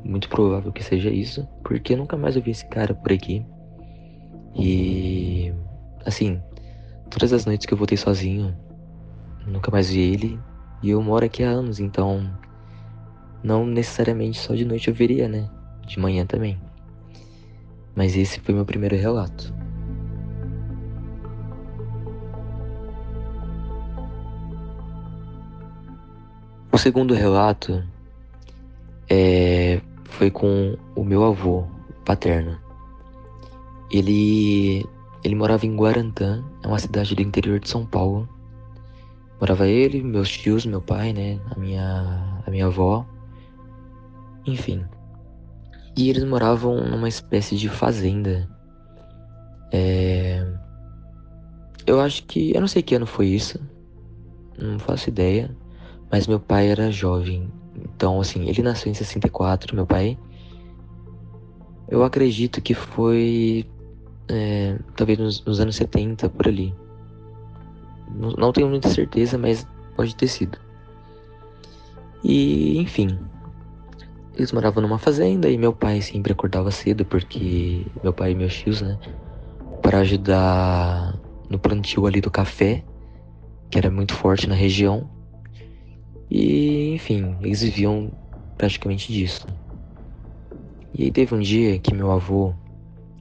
muito 0.05 0.29
provável 0.29 0.71
que 0.71 0.85
seja 0.85 1.11
isso, 1.11 1.49
porque 1.65 1.97
nunca 1.97 2.17
mais 2.17 2.37
eu 2.37 2.43
vi 2.43 2.51
esse 2.51 2.67
cara 2.67 2.95
por 2.95 3.11
aqui. 3.11 3.45
E 4.55 5.53
assim, 6.05 6.41
todas 7.15 7.33
as 7.33 7.47
noites 7.47 7.65
que 7.65 7.73
eu 7.73 7.79
voltei 7.79 7.97
sozinho, 7.97 8.57
nunca 9.47 9.71
mais 9.71 9.89
vi 9.89 10.01
ele. 10.01 10.41
E 10.83 10.91
eu 10.91 11.01
moro 11.01 11.25
aqui 11.25 11.45
há 11.45 11.49
anos, 11.49 11.79
então 11.79 12.29
não 13.43 13.65
necessariamente 13.65 14.39
só 14.39 14.55
de 14.55 14.65
noite 14.65 14.89
eu 14.89 14.95
veria, 14.95 15.29
né? 15.29 15.49
De 15.87 15.99
manhã 15.99 16.27
também. 16.27 16.61
Mas 17.95 18.17
esse 18.17 18.41
foi 18.41 18.53
meu 18.53 18.65
primeiro 18.65 18.97
relato. 18.97 19.55
O 26.73 26.77
segundo 26.77 27.15
relato 27.15 27.85
é, 29.09 29.81
foi 30.05 30.33
com 30.33 30.77
o 30.97 31.05
meu 31.05 31.23
avô 31.23 31.65
paterno. 32.05 32.59
Ele 33.91 34.85
ele 35.25 35.35
morava 35.35 35.67
em 35.67 35.75
Guarantã, 35.75 36.45
é 36.63 36.69
uma 36.69 36.79
cidade 36.79 37.15
do 37.15 37.23
interior 37.23 37.59
de 37.59 37.69
São 37.69 37.87
Paulo. 37.87 38.29
Morava 39.41 39.67
ele, 39.67 40.03
meus 40.03 40.31
tios, 40.31 40.65
meu 40.67 40.81
pai, 40.81 41.13
né, 41.13 41.41
a 41.51 41.59
minha 41.59 42.43
a 42.47 42.51
minha 42.51 42.67
avó. 42.67 43.07
Enfim. 44.47 44.85
E 45.97 46.11
eles 46.11 46.25
moravam 46.25 46.89
numa 46.89 47.09
espécie 47.09 47.57
de 47.57 47.69
fazenda. 47.69 48.49
É... 49.73 50.47
Eu 51.87 52.01
acho 52.01 52.25
que. 52.25 52.55
Eu 52.55 52.61
não 52.61 52.69
sei 52.69 52.83
que 52.83 52.95
ano 52.95 53.07
foi 53.07 53.29
isso. 53.29 53.59
Não 54.59 54.79
faço 54.79 55.09
ideia. 55.09 55.55
Mas 56.11 56.27
meu 56.27 56.41
pai 56.41 56.69
era 56.69 56.91
jovem. 56.91 57.51
Então, 57.77 58.21
assim, 58.21 58.49
ele 58.49 58.63
nasceu 58.63 58.91
em 58.91 58.95
64, 58.95 59.75
meu 59.75 59.87
pai. 59.87 60.19
Eu 61.89 62.03
acredito 62.03 62.61
que 62.61 62.75
foi. 62.75 63.67
É, 64.29 64.79
talvez 64.97 65.19
nos, 65.19 65.45
nos, 65.45 65.61
anos 65.61 65.77
70, 65.77 66.29
por 66.31 66.49
ali. 66.49 66.75
Não, 68.15 68.31
não 68.33 68.53
tenho 68.53 68.69
muita 68.69 68.89
certeza, 68.89 69.37
mas 69.37 69.67
pode 69.97 70.15
ter 70.17 70.29
sido. 70.29 70.59
E, 72.23 72.79
enfim. 72.79 73.19
Eles 74.37 74.51
moravam 74.51 74.83
numa 74.83 74.99
fazenda 74.99 75.49
e 75.49 75.57
meu 75.57 75.73
pai 75.73 76.01
sempre 76.01 76.33
acordava 76.33 76.71
cedo, 76.71 77.05
porque. 77.05 77.87
Meu 78.03 78.13
pai 78.13 78.33
e 78.33 78.35
meus 78.35 78.55
tios, 78.55 78.81
né? 78.81 78.99
Para 79.83 79.99
ajudar 79.99 81.19
no 81.49 81.59
plantio 81.59 82.07
ali 82.07 82.21
do 82.21 82.31
café, 82.31 82.83
que 83.71 83.79
era 83.79 83.91
muito 83.91 84.15
forte 84.15 84.49
na 84.49 84.55
região. 84.55 85.09
E, 86.31 86.95
enfim, 86.95 87.37
eles 87.43 87.63
viviam 87.63 88.11
praticamente 88.57 89.13
disso. 89.13 89.47
E 90.97 91.05
aí 91.05 91.11
teve 91.11 91.35
um 91.35 91.41
dia 91.41 91.79
que 91.79 91.95
meu 91.95 92.11
avô, 92.11 92.55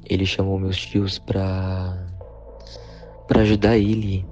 ele 0.09 0.25
chamou 0.25 0.59
meus 0.59 0.77
tios 0.77 1.19
pra, 1.19 1.97
pra 3.27 3.41
ajudar 3.41 3.77
ele 3.77 4.25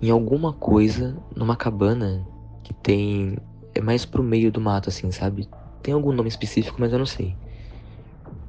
em 0.00 0.10
alguma 0.10 0.52
coisa 0.52 1.16
numa 1.34 1.56
cabana 1.56 2.26
que 2.64 2.74
tem. 2.74 3.36
É 3.74 3.80
mais 3.80 4.04
pro 4.04 4.22
meio 4.22 4.52
do 4.52 4.60
mato, 4.60 4.90
assim, 4.90 5.10
sabe? 5.10 5.48
Tem 5.82 5.94
algum 5.94 6.12
nome 6.12 6.28
específico, 6.28 6.76
mas 6.78 6.92
eu 6.92 6.98
não 6.98 7.06
sei. 7.06 7.34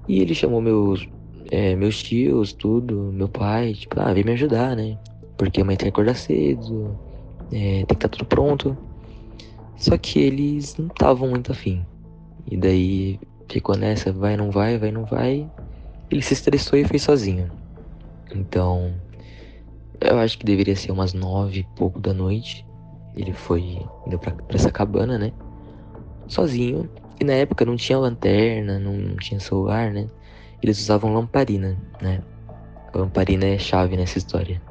E 0.08 0.20
ele 0.20 0.36
chamou 0.36 0.60
meus, 0.60 1.08
é, 1.50 1.76
meus 1.76 2.04
tios, 2.04 2.52
tudo, 2.52 3.12
meu 3.14 3.30
pai, 3.30 3.74
tipo, 3.74 4.00
ah, 4.00 4.14
vem 4.14 4.24
me 4.24 4.34
ajudar, 4.34 4.76
né? 4.76 4.98
Porque 5.38 5.62
a 5.62 5.66
mãe 5.66 5.78
tem 5.78 5.86
que 5.86 5.94
acordar 5.94 6.16
cedo, 6.16 6.98
é, 7.52 7.52
tem 7.52 7.86
que 7.86 7.94
estar 7.94 8.10
tá 8.10 8.18
tudo 8.18 8.26
pronto. 8.26 8.78
Só 9.78 9.98
que 9.98 10.20
eles 10.20 10.76
não 10.78 10.88
estavam 10.88 11.30
muito 11.30 11.52
afim. 11.52 11.86
E 12.50 12.58
daí 12.58 13.20
ficou 13.50 13.78
nessa, 13.78 14.12
vai, 14.12 14.36
não 14.36 14.52
vai, 14.52 14.78
vai, 14.78 14.92
não 14.92 15.06
vai. 15.06 15.50
Ele 16.14 16.22
se 16.22 16.36
estressou 16.36 16.78
e 16.78 16.86
fez 16.86 17.02
sozinho. 17.02 17.52
Então, 18.32 18.94
eu 20.00 20.20
acho 20.20 20.38
que 20.38 20.46
deveria 20.46 20.76
ser 20.76 20.92
umas 20.92 21.12
nove 21.12 21.62
e 21.62 21.64
pouco 21.76 22.00
da 22.00 22.14
noite. 22.14 22.64
Ele 23.16 23.34
foi 23.34 23.80
indo 24.06 24.20
pra, 24.20 24.32
pra 24.32 24.56
essa 24.56 24.70
cabana, 24.70 25.18
né? 25.18 25.34
Sozinho. 26.28 26.88
E 27.20 27.24
na 27.24 27.34
época 27.34 27.66
não 27.66 27.76
tinha 27.76 27.98
lanterna, 27.98 28.78
não 28.78 29.16
tinha 29.16 29.40
celular, 29.40 29.92
né? 29.92 30.08
Eles 30.62 30.80
usavam 30.80 31.16
lamparina, 31.16 31.76
né? 32.00 32.22
A 32.94 33.00
lamparina 33.00 33.46
é 33.46 33.58
chave 33.58 33.98
nessa 33.98 34.20
história. 34.20 34.62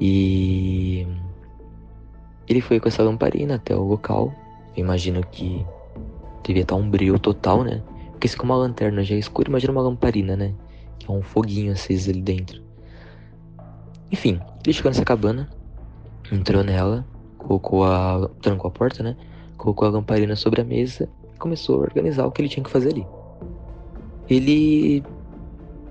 E 0.00 1.06
ele 2.48 2.62
foi 2.62 2.80
com 2.80 2.88
essa 2.88 3.02
lamparina 3.02 3.56
até 3.56 3.76
o 3.76 3.82
local. 3.82 4.32
Eu 4.74 4.82
imagino 4.82 5.20
que 5.26 5.62
devia 6.42 6.62
estar 6.62 6.76
um 6.76 6.88
brilho 6.88 7.18
total, 7.18 7.64
né? 7.64 7.82
Porque 8.22 8.28
se 8.28 8.36
com 8.36 8.44
uma 8.44 8.54
lanterna 8.54 9.02
já 9.02 9.16
é 9.16 9.18
escuro, 9.18 9.50
imagina 9.50 9.72
uma 9.72 9.82
lamparina, 9.82 10.36
né? 10.36 10.54
Que 10.96 11.10
é 11.10 11.12
um 11.12 11.22
foguinho 11.22 11.72
aceso 11.72 12.08
ali 12.08 12.22
dentro. 12.22 12.62
Enfim, 14.12 14.38
ele 14.64 14.72
chegou 14.72 14.92
nessa 14.92 15.04
cabana, 15.04 15.50
entrou 16.30 16.62
nela, 16.62 17.04
colocou 17.36 17.82
a. 17.82 18.30
trancou 18.40 18.68
a 18.68 18.70
porta, 18.70 19.02
né? 19.02 19.16
Colocou 19.56 19.88
a 19.88 19.90
lamparina 19.90 20.36
sobre 20.36 20.60
a 20.60 20.64
mesa 20.64 21.08
e 21.34 21.36
começou 21.36 21.80
a 21.80 21.82
organizar 21.82 22.24
o 22.24 22.30
que 22.30 22.42
ele 22.42 22.48
tinha 22.48 22.62
que 22.62 22.70
fazer 22.70 22.90
ali. 22.90 23.04
Ele 24.30 25.02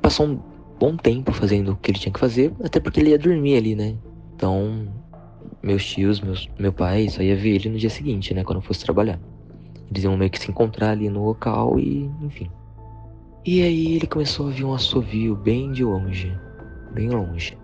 passou 0.02 0.26
um 0.28 0.40
bom 0.80 0.96
tempo 0.96 1.34
fazendo 1.34 1.74
o 1.74 1.76
que 1.76 1.92
ele 1.92 2.00
tinha 2.00 2.14
que 2.14 2.20
fazer, 2.20 2.54
até 2.64 2.80
porque 2.80 3.02
ele 3.02 3.10
ia 3.10 3.20
dormir 3.20 3.58
ali, 3.58 3.76
né? 3.76 3.98
Então 4.38 4.88
meus 5.62 5.86
tios, 5.86 6.22
meus, 6.22 6.50
meu 6.58 6.72
pai, 6.72 7.10
só 7.10 7.22
ia 7.22 7.36
ver 7.36 7.56
ele 7.56 7.68
no 7.68 7.78
dia 7.78 7.90
seguinte, 7.90 8.34
né? 8.34 8.42
Quando 8.46 8.62
fosse 8.62 8.86
trabalhar. 8.86 9.20
Eles 9.92 10.06
iam 10.06 10.16
meio 10.16 10.32
que 10.32 10.40
se 10.40 10.50
encontrar 10.50 10.92
ali 10.92 11.10
no 11.10 11.26
local 11.26 11.78
e, 11.78 12.10
enfim. 12.22 12.50
E 13.46 13.62
aí 13.62 13.96
ele 13.96 14.08
começou 14.08 14.46
a 14.46 14.50
ouvir 14.50 14.64
um 14.64 14.74
assovio 14.74 15.36
bem 15.36 15.72
de 15.74 15.84
longe. 15.84 16.34
Bem 16.94 17.10
longe. 17.10 17.58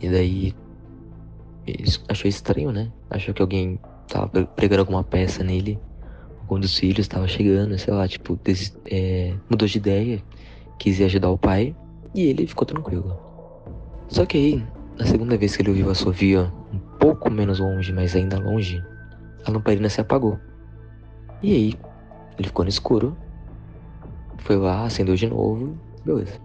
E 0.00 0.10
daí. 0.10 0.54
Ele 1.66 1.84
achou 2.08 2.28
estranho, 2.28 2.70
né? 2.70 2.92
Achou 3.08 3.32
que 3.32 3.40
alguém 3.40 3.80
tava 4.06 4.28
pregando 4.28 4.82
alguma 4.82 5.02
peça 5.02 5.42
nele. 5.42 5.78
Algum 6.40 6.60
dos 6.60 6.78
filhos 6.78 7.00
estava 7.00 7.26
chegando, 7.26 7.76
sei 7.78 7.94
lá, 7.94 8.06
tipo, 8.06 8.38
des, 8.44 8.76
é, 8.84 9.34
mudou 9.48 9.66
de 9.66 9.78
ideia. 9.78 10.22
Quis 10.78 11.00
ir 11.00 11.04
ajudar 11.04 11.30
o 11.30 11.38
pai. 11.38 11.74
E 12.14 12.24
ele 12.24 12.46
ficou 12.46 12.66
tranquilo. 12.66 13.18
Só 14.08 14.26
que 14.26 14.36
aí, 14.36 14.64
na 14.98 15.06
segunda 15.06 15.36
vez 15.38 15.56
que 15.56 15.62
ele 15.62 15.70
ouviu 15.70 15.86
o 15.86 15.90
assovio, 15.90 16.52
um 16.72 16.78
pouco 16.98 17.30
menos 17.30 17.58
longe, 17.58 17.92
mas 17.92 18.14
ainda 18.14 18.38
longe, 18.38 18.82
a 19.44 19.50
lamparina 19.50 19.88
se 19.88 20.00
apagou. 20.00 20.38
E 21.42 21.52
aí, 21.52 21.74
ele 22.38 22.48
ficou 22.48 22.64
no 22.64 22.68
escuro, 22.68 23.16
foi 24.38 24.56
lá, 24.56 24.84
acendeu 24.84 25.14
de 25.14 25.28
novo, 25.28 25.78
beleza. 26.04 26.40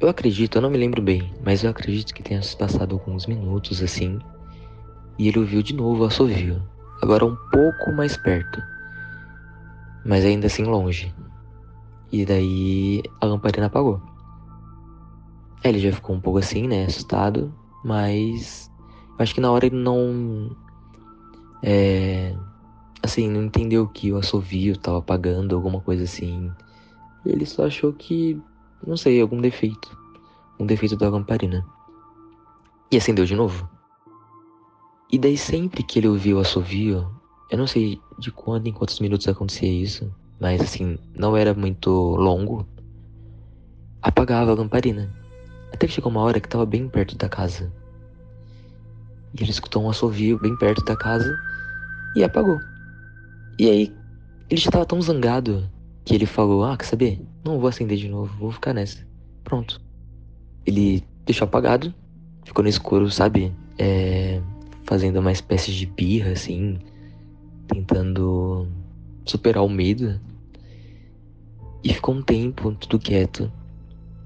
Eu 0.00 0.08
acredito, 0.08 0.56
eu 0.56 0.62
não 0.62 0.70
me 0.70 0.78
lembro 0.78 1.00
bem, 1.00 1.32
mas 1.44 1.64
eu 1.64 1.70
acredito 1.70 2.14
que 2.14 2.22
tenha 2.22 2.40
passado 2.58 2.94
alguns 2.94 3.26
minutos 3.26 3.82
assim, 3.82 4.18
e 5.18 5.28
ele 5.28 5.38
ouviu 5.38 5.62
de 5.62 5.74
novo 5.74 6.02
o 6.02 6.06
assovio, 6.06 6.62
agora 7.02 7.24
um 7.24 7.36
pouco 7.50 7.92
mais 7.92 8.16
perto, 8.16 8.62
mas 10.04 10.24
ainda 10.24 10.46
assim 10.46 10.64
longe. 10.64 11.14
E 12.12 12.24
daí 12.24 13.02
a 13.20 13.26
lamparina 13.26 13.66
apagou. 13.66 14.00
Ele 15.64 15.78
já 15.78 15.92
ficou 15.92 16.14
um 16.14 16.20
pouco 16.20 16.38
assim, 16.38 16.68
né? 16.68 16.84
Assustado. 16.84 17.52
Mas. 17.84 18.70
Eu 19.18 19.22
acho 19.22 19.34
que 19.34 19.40
na 19.40 19.50
hora 19.50 19.66
ele 19.66 19.76
não. 19.76 20.54
É. 21.62 22.34
Assim, 23.06 23.30
não 23.30 23.44
entendeu 23.44 23.86
que 23.86 24.12
o 24.12 24.16
assovio 24.16 24.76
tava 24.76 24.98
apagando, 24.98 25.54
alguma 25.54 25.80
coisa 25.80 26.02
assim. 26.02 26.50
Ele 27.24 27.46
só 27.46 27.66
achou 27.66 27.92
que. 27.92 28.36
Não 28.84 28.96
sei, 28.96 29.20
algum 29.20 29.40
defeito. 29.40 29.96
Um 30.58 30.66
defeito 30.66 30.96
da 30.96 31.08
lamparina. 31.08 31.64
E 32.90 32.96
acendeu 32.96 33.24
de 33.24 33.36
novo. 33.36 33.70
E 35.12 35.18
daí 35.20 35.38
sempre 35.38 35.84
que 35.84 36.00
ele 36.00 36.08
ouviu 36.08 36.38
o 36.38 36.40
assovio, 36.40 37.08
eu 37.48 37.56
não 37.56 37.68
sei 37.68 38.00
de 38.18 38.32
quando 38.32 38.66
em 38.66 38.72
quantos 38.72 38.98
minutos 38.98 39.28
acontecia 39.28 39.70
isso, 39.70 40.12
mas 40.40 40.60
assim, 40.60 40.98
não 41.14 41.36
era 41.36 41.54
muito 41.54 41.90
longo, 42.16 42.66
apagava 44.02 44.50
a 44.50 44.54
lamparina. 44.54 45.14
Até 45.72 45.86
que 45.86 45.92
chegou 45.92 46.10
uma 46.10 46.22
hora 46.22 46.40
que 46.40 46.48
estava 46.48 46.66
bem 46.66 46.88
perto 46.88 47.16
da 47.16 47.28
casa. 47.28 47.72
E 49.32 49.44
ele 49.44 49.50
escutou 49.52 49.84
um 49.84 49.90
assovio 49.90 50.40
bem 50.40 50.56
perto 50.56 50.84
da 50.84 50.96
casa 50.96 51.38
e 52.16 52.24
apagou. 52.24 52.58
E 53.58 53.70
aí, 53.70 53.94
ele 54.50 54.60
já 54.60 54.68
estava 54.68 54.84
tão 54.84 55.00
zangado 55.00 55.68
que 56.04 56.14
ele 56.14 56.26
falou: 56.26 56.64
Ah, 56.64 56.76
quer 56.76 56.84
saber? 56.84 57.20
Não 57.44 57.58
vou 57.58 57.68
acender 57.68 57.96
de 57.96 58.08
novo, 58.08 58.36
vou 58.38 58.50
ficar 58.50 58.72
nessa. 58.72 59.06
Pronto. 59.44 59.80
Ele 60.64 61.02
deixou 61.24 61.46
apagado, 61.46 61.94
ficou 62.44 62.62
no 62.62 62.68
escuro, 62.68 63.10
sabe? 63.10 63.52
É, 63.78 64.40
fazendo 64.84 65.20
uma 65.20 65.32
espécie 65.32 65.72
de 65.72 65.86
birra, 65.86 66.32
assim, 66.32 66.78
tentando 67.68 68.68
superar 69.24 69.64
o 69.64 69.68
medo. 69.68 70.20
E 71.84 71.92
ficou 71.92 72.14
um 72.14 72.22
tempo 72.22 72.72
tudo 72.72 72.98
quieto. 72.98 73.50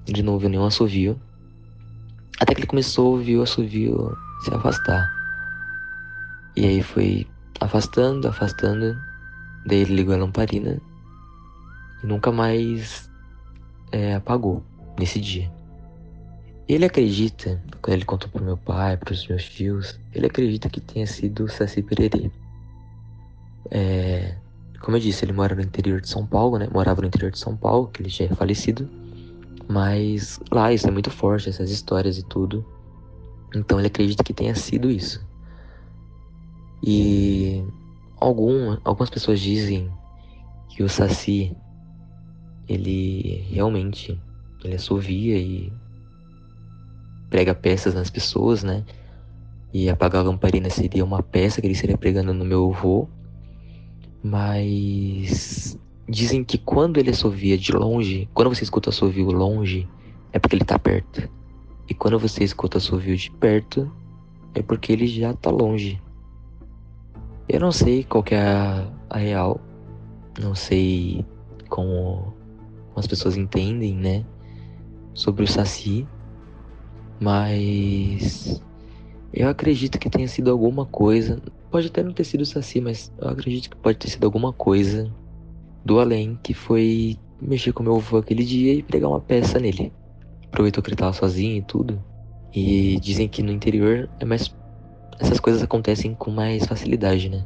De 0.05 0.23
novo, 0.23 0.49
nenhum 0.49 0.65
assovio. 0.65 1.21
Até 2.41 2.55
que 2.55 2.61
ele 2.61 2.67
começou 2.67 3.07
a 3.07 3.11
ouvir 3.11 3.37
o 3.37 3.43
assovio 3.43 4.17
se 4.45 4.55
afastar. 4.55 5.11
E 6.57 6.65
aí 6.65 6.83
foi 6.83 7.27
afastando, 7.61 8.27
afastando. 8.29 8.97
Daí 9.71 9.83
ele 9.83 9.95
ligou 9.95 10.13
a 10.13 10.19
lamparina 10.19 10.83
e 12.03 12.07
nunca 12.07 12.33
mais 12.33 13.09
é, 13.93 14.17
apagou 14.17 14.65
nesse 14.99 15.21
dia. 15.21 15.49
Ele 16.69 16.85
acredita, 16.85 17.63
quando 17.81 17.95
ele 17.95 18.05
contou 18.05 18.29
pro 18.29 18.45
meu 18.45 18.57
pai, 18.57 18.97
pros 18.97 19.29
meus 19.29 19.49
tios, 19.49 19.97
ele 20.13 20.27
acredita 20.27 20.69
que 20.69 20.81
tenha 20.81 21.07
sido 21.07 21.49
Saci 21.49 21.83
Pererê. 21.83 22.33
É, 23.71 24.35
como 24.81 24.97
eu 24.97 25.01
disse, 25.01 25.25
ele 25.25 25.33
mora 25.33 25.55
no 25.55 25.63
interior 25.63 26.01
de 26.01 26.09
São 26.09 26.27
Paulo, 26.27 26.59
né? 26.59 26.69
Morava 26.73 27.01
no 27.01 27.07
interior 27.07 27.31
de 27.31 27.39
São 27.39 27.57
Paulo, 27.57 27.87
que 27.93 28.03
ele 28.03 28.09
já 28.09 28.25
é 28.25 28.29
falecido. 28.29 28.89
Mas 29.69 30.41
lá 30.51 30.73
isso 30.73 30.89
é 30.89 30.91
muito 30.91 31.13
forte, 31.13 31.49
essas 31.49 31.71
histórias 31.71 32.19
e 32.19 32.25
tudo. 32.25 32.67
Então 33.55 33.79
ele 33.79 33.87
acredita 33.87 34.25
que 34.25 34.33
tenha 34.33 34.55
sido 34.57 34.91
isso. 34.91 35.25
E 36.83 37.65
algum, 38.21 38.77
algumas 38.85 39.11
pessoas 39.11 39.41
dizem 39.41 39.91
que 40.69 40.83
o 40.83 40.89
Saci 40.89 41.57
ele 42.69 43.45
realmente 43.51 44.21
ele 44.63 44.77
assovia 44.77 45.37
e 45.37 45.73
prega 47.29 47.55
peças 47.55 47.95
nas 47.95 48.11
pessoas, 48.11 48.63
né? 48.63 48.85
E 49.73 49.89
apagar 49.89 50.23
a 50.23 50.29
lamparina 50.29 50.69
seria 50.69 51.05
uma 51.05 51.23
peça 51.23 51.61
que 51.61 51.67
ele 51.67 51.75
estaria 51.75 51.97
pregando 51.97 52.35
no 52.35 52.45
meu 52.45 52.71
avô. 52.71 53.09
Mas 54.23 55.79
dizem 56.09 56.45
que 56.45 56.59
quando 56.59 56.99
ele 56.99 57.11
assovia 57.11 57.57
de 57.57 57.73
longe, 57.73 58.29
quando 58.35 58.49
você 58.49 58.65
escuta 58.65 58.91
assovio 58.91 59.31
longe, 59.31 59.89
é 60.33 60.39
porque 60.39 60.57
ele 60.57 60.65
tá 60.65 60.79
perto. 60.79 61.29
E 61.89 61.95
quando 61.95 62.19
você 62.19 62.45
escuta 62.45 62.79
assovio 62.79 63.17
de 63.17 63.31
perto, 63.31 63.91
é 64.55 64.63
porque 64.63 64.93
ele 64.93 65.07
já 65.07 65.33
tá 65.33 65.51
longe. 65.51 66.01
Eu 67.53 67.59
não 67.59 67.73
sei 67.73 68.05
qual 68.05 68.23
é 68.31 68.39
a, 68.39 68.89
a 69.11 69.19
real, 69.19 69.61
não 70.41 70.55
sei 70.55 71.25
como 71.69 72.33
as 72.95 73.09
pessoas 73.09 73.37
entendem, 73.37 73.93
né, 73.93 74.25
sobre 75.15 75.43
o 75.43 75.49
Saci, 75.49 76.07
mas 77.21 78.63
eu 79.35 79.49
acredito 79.49 79.99
que 79.99 80.09
tenha 80.09 80.29
sido 80.29 80.49
alguma 80.49 80.87
coisa. 80.87 81.43
Pode 81.73 81.89
até 81.89 82.05
não 82.05 82.13
ter 82.13 82.23
sido 82.23 82.43
o 82.43 82.47
Saci, 82.47 82.81
mas 82.81 83.13
eu 83.19 83.29
acredito 83.29 83.69
que 83.69 83.77
pode 83.77 83.99
ter 83.99 84.09
sido 84.09 84.25
alguma 84.25 84.53
coisa 84.53 85.13
do 85.85 85.99
além 85.99 86.39
que 86.45 86.55
foi 86.55 87.19
mexer 87.43 87.73
com 87.73 87.83
meu 87.83 87.97
avô 87.97 88.19
aquele 88.19 88.45
dia 88.45 88.75
e 88.75 88.83
pregar 88.83 89.11
uma 89.11 89.21
peça 89.21 89.59
nele. 89.59 89.93
Aproveitou 90.47 90.85
que 90.85 90.91
ele 90.91 90.97
tava 90.97 91.13
sozinho 91.13 91.57
e 91.57 91.63
tudo. 91.63 92.01
E 92.55 93.01
dizem 93.01 93.29
que 93.29 93.43
no 93.43 93.51
interior 93.51 94.09
é 94.21 94.25
mais. 94.25 94.55
Essas 95.21 95.39
coisas 95.39 95.63
acontecem 95.63 96.15
com 96.15 96.31
mais 96.31 96.65
facilidade, 96.65 97.29
né? 97.29 97.45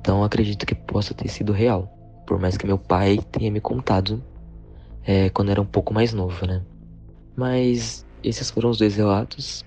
Então 0.00 0.24
acredito 0.24 0.64
que 0.64 0.74
possa 0.74 1.12
ter 1.12 1.28
sido 1.28 1.52
real. 1.52 1.92
Por 2.26 2.40
mais 2.40 2.56
que 2.56 2.66
meu 2.66 2.78
pai 2.78 3.18
tenha 3.30 3.50
me 3.50 3.60
contado 3.60 4.24
é, 5.04 5.28
quando 5.28 5.50
era 5.50 5.60
um 5.60 5.66
pouco 5.66 5.92
mais 5.92 6.14
novo, 6.14 6.46
né? 6.46 6.62
Mas 7.36 8.04
esses 8.24 8.50
foram 8.50 8.70
os 8.70 8.78
dois 8.78 8.96
relatos. 8.96 9.62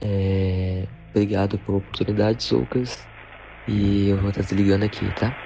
É, 0.00 0.86
obrigado 1.10 1.58
pela 1.58 1.78
oportunidade, 1.78 2.44
Soucas. 2.44 3.06
E 3.66 4.08
eu 4.10 4.18
vou 4.18 4.30
estar 4.30 4.42
desligando 4.42 4.84
aqui, 4.84 5.12
tá? 5.14 5.36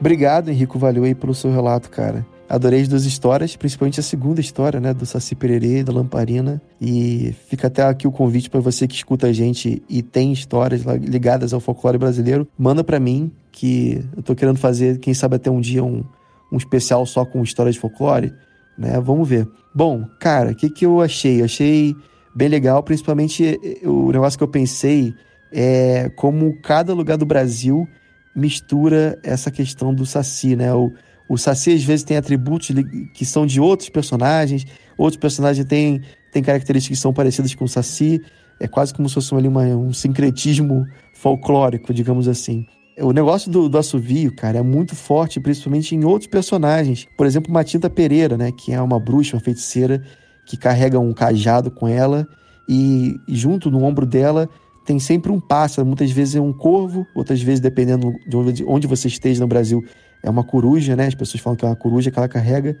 Obrigado, 0.00 0.48
Henrico. 0.48 0.78
Valeu 0.78 1.04
aí 1.04 1.14
pelo 1.14 1.34
seu 1.34 1.52
relato, 1.52 1.90
cara. 1.90 2.26
Adorei 2.48 2.82
as 2.82 2.88
duas 2.88 3.04
histórias, 3.04 3.56
principalmente 3.56 3.98
a 3.98 4.02
segunda 4.02 4.40
história, 4.40 4.78
né, 4.78 4.92
do 4.92 5.06
Saci 5.06 5.34
Pererê 5.34 5.78
e 5.78 5.84
da 5.84 5.92
Lamparina. 5.92 6.60
E 6.80 7.34
fica 7.48 7.68
até 7.68 7.82
aqui 7.82 8.06
o 8.06 8.12
convite 8.12 8.50
para 8.50 8.60
você 8.60 8.86
que 8.86 8.94
escuta 8.94 9.28
a 9.28 9.32
gente 9.32 9.82
e 9.88 10.02
tem 10.02 10.32
histórias 10.32 10.82
ligadas 10.82 11.52
ao 11.52 11.60
folclore 11.60 11.98
brasileiro, 11.98 12.46
manda 12.58 12.84
para 12.84 13.00
mim 13.00 13.32
que 13.50 14.04
eu 14.16 14.22
tô 14.22 14.34
querendo 14.34 14.58
fazer, 14.58 14.98
quem 14.98 15.14
sabe 15.14 15.36
até 15.36 15.50
um 15.50 15.60
dia 15.60 15.82
um, 15.82 16.04
um 16.52 16.56
especial 16.56 17.06
só 17.06 17.24
com 17.24 17.42
histórias 17.42 17.76
de 17.76 17.80
folclore, 17.80 18.32
né? 18.76 19.00
Vamos 19.00 19.28
ver. 19.28 19.48
Bom, 19.74 20.04
cara, 20.20 20.50
o 20.50 20.54
que 20.54 20.68
que 20.68 20.84
eu 20.84 21.00
achei? 21.00 21.40
Eu 21.40 21.46
achei 21.46 21.96
bem 22.34 22.48
legal, 22.48 22.82
principalmente 22.82 23.58
eh, 23.62 23.88
o 23.88 24.10
negócio 24.10 24.36
que 24.36 24.44
eu 24.44 24.48
pensei 24.48 25.14
é 25.52 26.10
como 26.16 26.60
cada 26.60 26.92
lugar 26.92 27.16
do 27.16 27.24
Brasil 27.24 27.88
mistura 28.34 29.18
essa 29.22 29.50
questão 29.50 29.94
do 29.94 30.04
Saci, 30.04 30.56
né? 30.56 30.74
O, 30.74 30.92
o 31.28 31.38
Saci 31.38 31.72
às 31.72 31.82
vezes 31.82 32.04
tem 32.04 32.16
atributos 32.16 32.68
que 33.12 33.24
são 33.24 33.46
de 33.46 33.60
outros 33.60 33.88
personagens, 33.88 34.66
outros 34.96 35.18
personagens 35.18 35.66
têm, 35.66 36.02
têm 36.32 36.42
características 36.42 36.98
que 36.98 37.02
são 37.02 37.12
parecidas 37.12 37.54
com 37.54 37.64
o 37.64 37.68
Saci. 37.68 38.20
É 38.60 38.68
quase 38.68 38.94
como 38.94 39.08
se 39.08 39.14
fosse 39.16 39.34
uma, 39.34 39.62
um 39.62 39.92
sincretismo 39.92 40.86
folclórico, 41.12 41.92
digamos 41.92 42.28
assim. 42.28 42.64
O 43.00 43.12
negócio 43.12 43.50
do, 43.50 43.68
do 43.68 43.76
assovio, 43.76 44.32
cara, 44.34 44.58
é 44.58 44.62
muito 44.62 44.94
forte, 44.94 45.40
principalmente 45.40 45.96
em 45.96 46.04
outros 46.04 46.28
personagens. 46.28 47.08
Por 47.16 47.26
exemplo, 47.26 47.52
Matinta 47.52 47.90
Pereira, 47.90 48.36
né? 48.36 48.52
Que 48.52 48.72
é 48.72 48.80
uma 48.80 49.00
bruxa, 49.00 49.34
uma 49.34 49.42
feiticeira, 49.42 50.00
que 50.46 50.56
carrega 50.56 51.00
um 51.00 51.12
cajado 51.12 51.70
com 51.70 51.88
ela 51.88 52.28
e, 52.68 53.16
junto 53.28 53.70
no 53.70 53.82
ombro 53.82 54.06
dela 54.06 54.48
tem 54.84 54.98
sempre 54.98 55.32
um 55.32 55.40
pássaro, 55.40 55.86
muitas 55.86 56.10
vezes 56.10 56.36
é 56.36 56.40
um 56.40 56.52
corvo, 56.52 57.06
outras 57.14 57.40
vezes, 57.40 57.58
dependendo 57.58 58.12
de 58.28 58.64
onde 58.66 58.86
você 58.86 59.08
esteja 59.08 59.40
no 59.40 59.46
Brasil, 59.46 59.82
é 60.24 60.30
uma 60.30 60.42
coruja, 60.42 60.96
né? 60.96 61.06
As 61.06 61.14
pessoas 61.14 61.42
falam 61.42 61.56
que 61.56 61.64
é 61.64 61.68
uma 61.68 61.76
coruja 61.76 62.10
que 62.10 62.18
ela 62.18 62.28
carrega. 62.28 62.76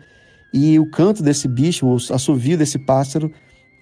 E 0.52 0.78
o 0.78 0.86
canto 0.86 1.22
desse 1.22 1.46
bicho, 1.46 1.86
o 1.86 1.96
assovio 1.96 2.56
desse 2.56 2.78
pássaro, 2.78 3.30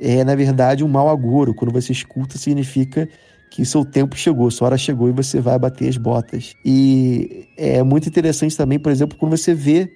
é, 0.01 0.25
na 0.25 0.35
verdade, 0.35 0.83
um 0.83 0.88
mau 0.88 1.09
agouro. 1.09 1.55
Quando 1.55 1.70
você 1.70 1.92
escuta, 1.92 2.37
significa 2.37 3.09
que 3.51 3.64
seu 3.64 3.85
tempo 3.85 4.16
chegou, 4.16 4.51
sua 4.51 4.66
hora 4.66 4.79
chegou 4.79 5.09
e 5.09 5.12
você 5.12 5.40
vai 5.40 5.59
bater 5.59 5.88
as 5.88 5.96
botas. 5.96 6.55
E 6.64 7.46
é 7.57 7.83
muito 7.83 8.09
interessante 8.09 8.57
também, 8.57 8.79
por 8.79 8.90
exemplo, 8.90 9.16
quando 9.16 9.37
você 9.37 9.55
vê 9.55 9.92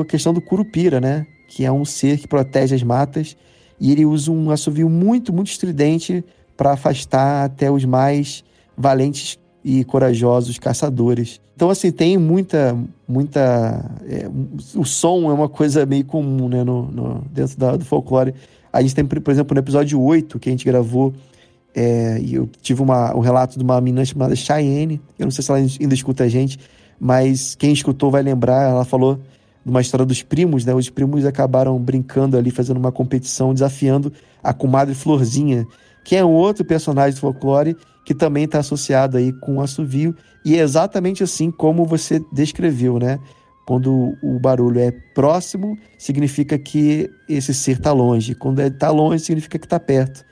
a 0.00 0.04
questão 0.04 0.32
do 0.32 0.40
curupira, 0.40 1.00
né? 1.00 1.26
Que 1.48 1.64
é 1.64 1.72
um 1.72 1.84
ser 1.84 2.18
que 2.18 2.28
protege 2.28 2.74
as 2.74 2.82
matas 2.82 3.36
e 3.80 3.90
ele 3.90 4.04
usa 4.04 4.30
um 4.30 4.50
assovio 4.50 4.88
muito, 4.88 5.32
muito 5.32 5.50
estridente 5.50 6.22
para 6.56 6.72
afastar 6.72 7.46
até 7.46 7.70
os 7.70 7.84
mais 7.84 8.44
valentes 8.76 9.39
e 9.64 9.84
corajosos 9.84 10.58
caçadores. 10.58 11.40
Então, 11.54 11.70
assim, 11.70 11.90
tem 11.92 12.16
muita. 12.16 12.76
muita 13.06 13.84
é, 14.06 14.28
o 14.74 14.84
som 14.84 15.30
é 15.30 15.32
uma 15.32 15.48
coisa 15.48 15.84
meio 15.84 16.04
comum 16.04 16.48
né, 16.48 16.64
no, 16.64 16.90
no 16.90 17.24
dentro 17.30 17.58
da, 17.58 17.76
do 17.76 17.84
folclore. 17.84 18.34
A 18.72 18.80
gente 18.80 18.94
tem, 18.94 19.04
por 19.04 19.30
exemplo, 19.30 19.54
no 19.54 19.60
episódio 19.60 20.00
8 20.00 20.38
que 20.38 20.48
a 20.48 20.52
gente 20.52 20.64
gravou, 20.64 21.12
é, 21.74 22.18
e 22.20 22.34
eu 22.34 22.48
tive 22.62 22.82
uma, 22.82 23.14
um 23.14 23.20
relato 23.20 23.58
de 23.58 23.64
uma 23.64 23.80
menina 23.80 24.04
chamada 24.04 24.34
Cheyenne. 24.34 25.00
Eu 25.18 25.26
não 25.26 25.30
sei 25.30 25.44
se 25.44 25.50
ela 25.50 25.60
ainda 25.60 25.94
escuta 25.94 26.24
a 26.24 26.28
gente, 26.28 26.58
mas 26.98 27.54
quem 27.54 27.72
escutou 27.72 28.10
vai 28.10 28.22
lembrar. 28.22 28.70
Ela 28.70 28.84
falou 28.84 29.16
de 29.64 29.70
uma 29.70 29.80
história 29.80 30.06
dos 30.06 30.22
primos, 30.22 30.64
né? 30.64 30.74
Os 30.74 30.88
primos 30.88 31.26
acabaram 31.26 31.78
brincando 31.78 32.36
ali, 32.36 32.50
fazendo 32.50 32.78
uma 32.78 32.90
competição, 32.90 33.52
desafiando 33.52 34.12
a 34.42 34.54
comadre 34.54 34.94
Florzinha, 34.94 35.66
que 36.04 36.16
é 36.16 36.24
um 36.24 36.30
outro 36.30 36.64
personagem 36.64 37.14
do 37.14 37.20
folclore 37.20 37.76
que 38.04 38.14
também 38.14 38.44
está 38.44 38.58
associado 38.58 39.16
aí 39.16 39.32
com 39.32 39.56
o 39.56 39.60
assovio, 39.60 40.14
e 40.44 40.56
é 40.56 40.60
exatamente 40.60 41.22
assim 41.22 41.50
como 41.50 41.84
você 41.84 42.20
descreveu, 42.32 42.98
né? 42.98 43.18
Quando 43.66 44.16
o 44.22 44.38
barulho 44.38 44.80
é 44.80 44.90
próximo, 45.14 45.78
significa 45.96 46.58
que 46.58 47.08
esse 47.28 47.54
ser 47.54 47.72
está 47.72 47.92
longe. 47.92 48.34
Quando 48.34 48.60
está 48.60 48.90
longe, 48.90 49.22
significa 49.22 49.58
que 49.58 49.66
está 49.66 49.78
perto. 49.78 50.24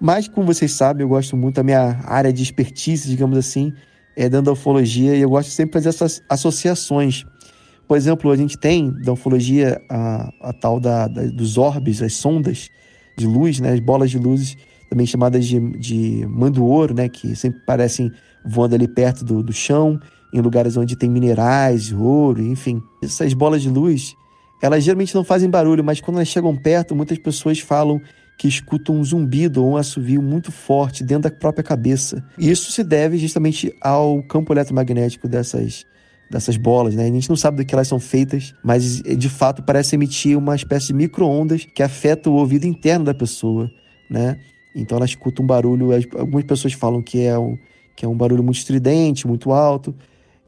Mas, 0.00 0.28
como 0.28 0.46
vocês 0.46 0.72
sabem, 0.72 1.02
eu 1.02 1.08
gosto 1.08 1.36
muito 1.36 1.56
da 1.56 1.62
minha 1.62 2.00
área 2.04 2.32
de 2.32 2.42
expertise, 2.42 3.08
digamos 3.08 3.36
assim, 3.36 3.72
é 4.16 4.28
dando 4.28 4.50
ufologia, 4.50 5.14
e 5.14 5.20
eu 5.20 5.28
gosto 5.28 5.50
sempre 5.50 5.72
de 5.72 5.84
fazer 5.84 5.88
essas 5.90 6.22
associações. 6.28 7.24
Por 7.86 7.96
exemplo, 7.96 8.30
a 8.30 8.36
gente 8.36 8.56
tem 8.56 8.90
da 9.02 9.12
ufologia 9.12 9.80
a, 9.90 10.30
a 10.40 10.52
tal 10.52 10.80
da, 10.80 11.06
da, 11.06 11.22
dos 11.26 11.58
orbes, 11.58 12.00
as 12.00 12.14
sondas 12.14 12.70
de 13.16 13.26
luz, 13.26 13.60
né, 13.60 13.72
as 13.72 13.80
bolas 13.80 14.10
de 14.10 14.18
luzes 14.18 14.56
também 14.88 15.06
chamadas 15.06 15.46
de, 15.46 15.58
de 15.78 16.26
mandooro, 16.28 16.94
né, 16.94 17.08
que 17.08 17.34
sempre 17.34 17.60
parecem 17.60 18.10
voando 18.44 18.74
ali 18.74 18.86
perto 18.86 19.24
do, 19.24 19.42
do 19.42 19.52
chão, 19.52 20.00
em 20.32 20.40
lugares 20.40 20.76
onde 20.76 20.96
tem 20.96 21.10
minerais, 21.10 21.92
ouro, 21.92 22.42
enfim. 22.42 22.80
Essas 23.02 23.32
bolas 23.32 23.62
de 23.62 23.68
luz, 23.68 24.14
elas 24.62 24.84
geralmente 24.84 25.14
não 25.14 25.24
fazem 25.24 25.50
barulho, 25.50 25.84
mas 25.84 26.00
quando 26.00 26.16
elas 26.18 26.28
chegam 26.28 26.54
perto, 26.56 26.94
muitas 26.94 27.18
pessoas 27.18 27.58
falam 27.58 28.00
que 28.38 28.46
escutam 28.46 28.96
um 28.96 29.04
zumbido 29.04 29.64
ou 29.64 29.72
um 29.72 29.76
assovio 29.76 30.20
muito 30.20 30.52
forte 30.52 31.02
dentro 31.02 31.30
da 31.30 31.36
própria 31.36 31.64
cabeça. 31.64 32.22
Isso 32.38 32.70
se 32.70 32.84
deve 32.84 33.16
justamente 33.16 33.74
ao 33.80 34.22
campo 34.22 34.52
eletromagnético 34.52 35.26
dessas, 35.26 35.86
dessas 36.30 36.56
bolas, 36.56 36.94
né? 36.94 37.04
A 37.04 37.10
gente 37.10 37.28
não 37.28 37.36
sabe 37.36 37.56
do 37.56 37.64
que 37.64 37.74
elas 37.74 37.88
são 37.88 37.98
feitas, 37.98 38.54
mas 38.62 39.00
de 39.00 39.28
fato 39.28 39.62
parece 39.62 39.96
emitir 39.96 40.36
uma 40.36 40.54
espécie 40.54 40.88
de 40.88 40.94
micro-ondas 40.94 41.64
que 41.64 41.82
afeta 41.82 42.28
o 42.28 42.34
ouvido 42.34 42.66
interno 42.66 43.06
da 43.06 43.14
pessoa, 43.14 43.70
né? 44.10 44.38
Então 44.76 44.96
ela 44.96 45.06
escuta 45.06 45.40
um 45.42 45.46
barulho, 45.46 45.88
algumas 46.18 46.44
pessoas 46.44 46.74
falam 46.74 47.00
que 47.00 47.22
é 47.22 47.38
um, 47.38 47.56
que 47.96 48.04
é 48.04 48.08
um 48.08 48.14
barulho 48.14 48.42
muito 48.42 48.58
estridente, 48.58 49.26
muito 49.26 49.50
alto, 49.52 49.94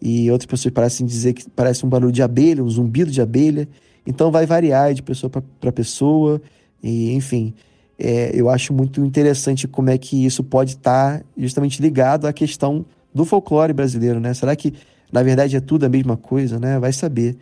e 0.00 0.30
outras 0.30 0.46
pessoas 0.46 0.72
parecem 0.72 1.06
dizer 1.06 1.32
que 1.32 1.48
parece 1.50 1.84
um 1.84 1.88
barulho 1.88 2.12
de 2.12 2.22
abelha, 2.22 2.62
um 2.62 2.68
zumbido 2.68 3.10
de 3.10 3.22
abelha. 3.22 3.66
Então 4.06 4.30
vai 4.30 4.44
variar 4.44 4.92
de 4.92 5.02
pessoa 5.02 5.30
para 5.30 5.72
pessoa, 5.72 6.40
e 6.82 7.12
enfim. 7.14 7.54
É, 7.98 8.30
eu 8.32 8.48
acho 8.48 8.72
muito 8.72 9.04
interessante 9.04 9.66
como 9.66 9.90
é 9.90 9.98
que 9.98 10.24
isso 10.24 10.44
pode 10.44 10.72
estar 10.72 11.18
tá 11.18 11.24
justamente 11.36 11.82
ligado 11.82 12.28
à 12.28 12.32
questão 12.32 12.86
do 13.12 13.24
folclore 13.24 13.72
brasileiro, 13.72 14.20
né? 14.20 14.32
Será 14.34 14.54
que 14.54 14.72
na 15.10 15.20
verdade 15.22 15.56
é 15.56 15.60
tudo 15.60 15.84
a 15.84 15.88
mesma 15.88 16.16
coisa, 16.16 16.60
né? 16.60 16.78
Vai 16.78 16.92
saber. 16.92 17.36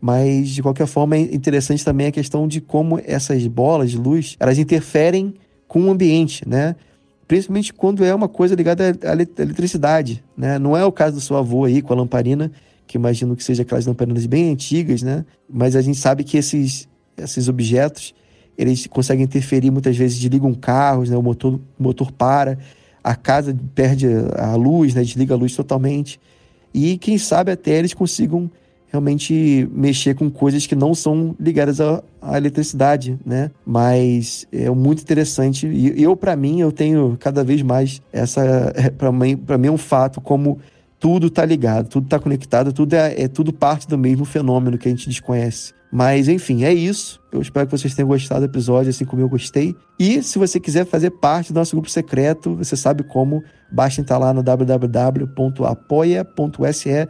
Mas 0.00 0.50
de 0.50 0.62
qualquer 0.62 0.86
forma 0.86 1.16
é 1.16 1.20
interessante 1.20 1.84
também 1.84 2.06
a 2.06 2.12
questão 2.12 2.46
de 2.46 2.60
como 2.60 3.00
essas 3.04 3.44
bolas 3.48 3.90
de 3.90 3.98
luz 3.98 4.36
elas 4.38 4.58
interferem 4.58 5.34
com 5.66 5.82
o 5.82 5.90
ambiente, 5.90 6.48
né? 6.48 6.76
Principalmente 7.26 7.72
quando 7.72 8.04
é 8.04 8.14
uma 8.14 8.28
coisa 8.28 8.54
ligada 8.54 8.96
à 9.02 9.42
eletricidade, 9.42 10.22
né? 10.36 10.58
Não 10.58 10.76
é 10.76 10.84
o 10.84 10.92
caso 10.92 11.16
do 11.16 11.20
seu 11.20 11.36
avô 11.36 11.64
aí 11.64 11.82
com 11.82 11.92
a 11.92 11.96
lamparina, 11.96 12.52
que 12.86 12.96
imagino 12.96 13.34
que 13.34 13.42
seja 13.42 13.62
aquelas 13.62 13.84
lamparinas 13.86 14.26
bem 14.26 14.52
antigas, 14.52 15.02
né? 15.02 15.24
Mas 15.48 15.74
a 15.74 15.82
gente 15.82 15.98
sabe 15.98 16.22
que 16.22 16.36
esses, 16.36 16.88
esses 17.16 17.48
objetos 17.48 18.14
eles 18.56 18.86
conseguem 18.86 19.24
interferir 19.24 19.70
muitas 19.70 19.96
vezes, 19.96 20.18
desligam 20.18 20.54
carros, 20.54 21.10
né? 21.10 21.16
O 21.16 21.22
motor, 21.22 21.54
o 21.78 21.82
motor 21.82 22.12
para, 22.12 22.58
a 23.02 23.14
casa 23.14 23.56
perde 23.74 24.06
a 24.36 24.54
luz, 24.54 24.94
né? 24.94 25.02
Desliga 25.02 25.34
a 25.34 25.36
luz 25.36 25.54
totalmente. 25.54 26.20
E 26.72 26.96
quem 26.98 27.18
sabe 27.18 27.50
até 27.50 27.78
eles 27.78 27.92
consigam 27.92 28.50
realmente 28.90 29.68
mexer 29.72 30.14
com 30.14 30.30
coisas 30.30 30.66
que 30.66 30.74
não 30.74 30.94
são 30.94 31.34
ligadas 31.38 31.80
à, 31.80 32.02
à 32.20 32.36
eletricidade, 32.36 33.18
né? 33.24 33.50
Mas 33.64 34.46
é 34.52 34.70
muito 34.70 35.02
interessante. 35.02 35.66
E 35.66 36.02
eu, 36.02 36.16
para 36.16 36.36
mim, 36.36 36.60
eu 36.60 36.72
tenho 36.72 37.16
cada 37.18 37.44
vez 37.44 37.62
mais 37.62 38.00
essa. 38.12 38.46
É, 38.76 38.90
para 38.90 39.10
mim, 39.10 39.36
para 39.36 39.56
mim 39.56 39.68
é 39.68 39.70
um 39.70 39.78
fato 39.78 40.20
como 40.20 40.58
tudo 40.98 41.28
está 41.28 41.44
ligado, 41.44 41.88
tudo 41.88 42.04
está 42.04 42.18
conectado, 42.18 42.72
tudo 42.72 42.94
é, 42.94 43.22
é 43.22 43.28
tudo 43.28 43.52
parte 43.52 43.88
do 43.88 43.96
mesmo 43.96 44.24
fenômeno 44.24 44.76
que 44.76 44.88
a 44.88 44.90
gente 44.90 45.08
desconhece. 45.08 45.72
Mas 45.90 46.28
enfim, 46.28 46.64
é 46.64 46.72
isso. 46.72 47.20
Eu 47.38 47.42
espero 47.42 47.66
que 47.66 47.76
vocês 47.76 47.94
tenham 47.94 48.08
gostado 48.08 48.40
do 48.40 48.50
episódio, 48.50 48.90
assim 48.90 49.04
como 49.04 49.22
eu 49.22 49.28
gostei. 49.28 49.74
E 49.98 50.22
se 50.22 50.38
você 50.38 50.58
quiser 50.60 50.86
fazer 50.86 51.10
parte 51.10 51.52
do 51.52 51.56
nosso 51.56 51.76
grupo 51.76 51.90
secreto, 51.90 52.56
você 52.56 52.76
sabe 52.76 53.02
como. 53.02 53.42
Basta 53.70 54.00
entrar 54.00 54.18
lá 54.18 54.32
no 54.32 54.42
www.apoia.se 54.42 55.28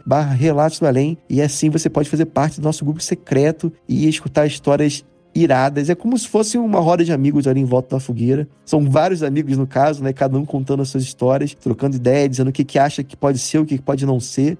barra 0.05 0.33
Relatos 0.33 0.79
do 0.79 0.87
Além 0.87 1.17
e 1.29 1.39
assim 1.39 1.69
você 1.69 1.87
pode 1.87 2.09
fazer 2.09 2.25
parte 2.25 2.59
do 2.59 2.63
nosso 2.63 2.83
grupo 2.83 2.99
secreto 2.99 3.71
e 3.87 4.09
escutar 4.09 4.47
histórias 4.47 5.05
iradas. 5.35 5.89
É 5.89 5.95
como 5.95 6.17
se 6.17 6.27
fosse 6.27 6.57
uma 6.57 6.79
roda 6.79 7.05
de 7.05 7.13
amigos 7.13 7.47
ali 7.47 7.61
em 7.61 7.65
volta 7.65 7.95
da 7.95 7.99
fogueira. 7.99 8.47
São 8.65 8.89
vários 8.89 9.21
amigos 9.21 9.57
no 9.57 9.67
caso, 9.67 10.03
né? 10.03 10.11
Cada 10.13 10.37
um 10.37 10.45
contando 10.45 10.81
as 10.81 10.89
suas 10.89 11.03
histórias, 11.03 11.53
trocando 11.53 11.95
ideias, 11.95 12.31
dizendo 12.31 12.49
o 12.49 12.53
que, 12.53 12.65
que 12.65 12.79
acha 12.79 13.03
que 13.03 13.15
pode 13.15 13.37
ser, 13.37 13.59
o 13.59 13.65
que, 13.65 13.77
que 13.77 13.83
pode 13.83 14.05
não 14.05 14.19
ser. 14.19 14.57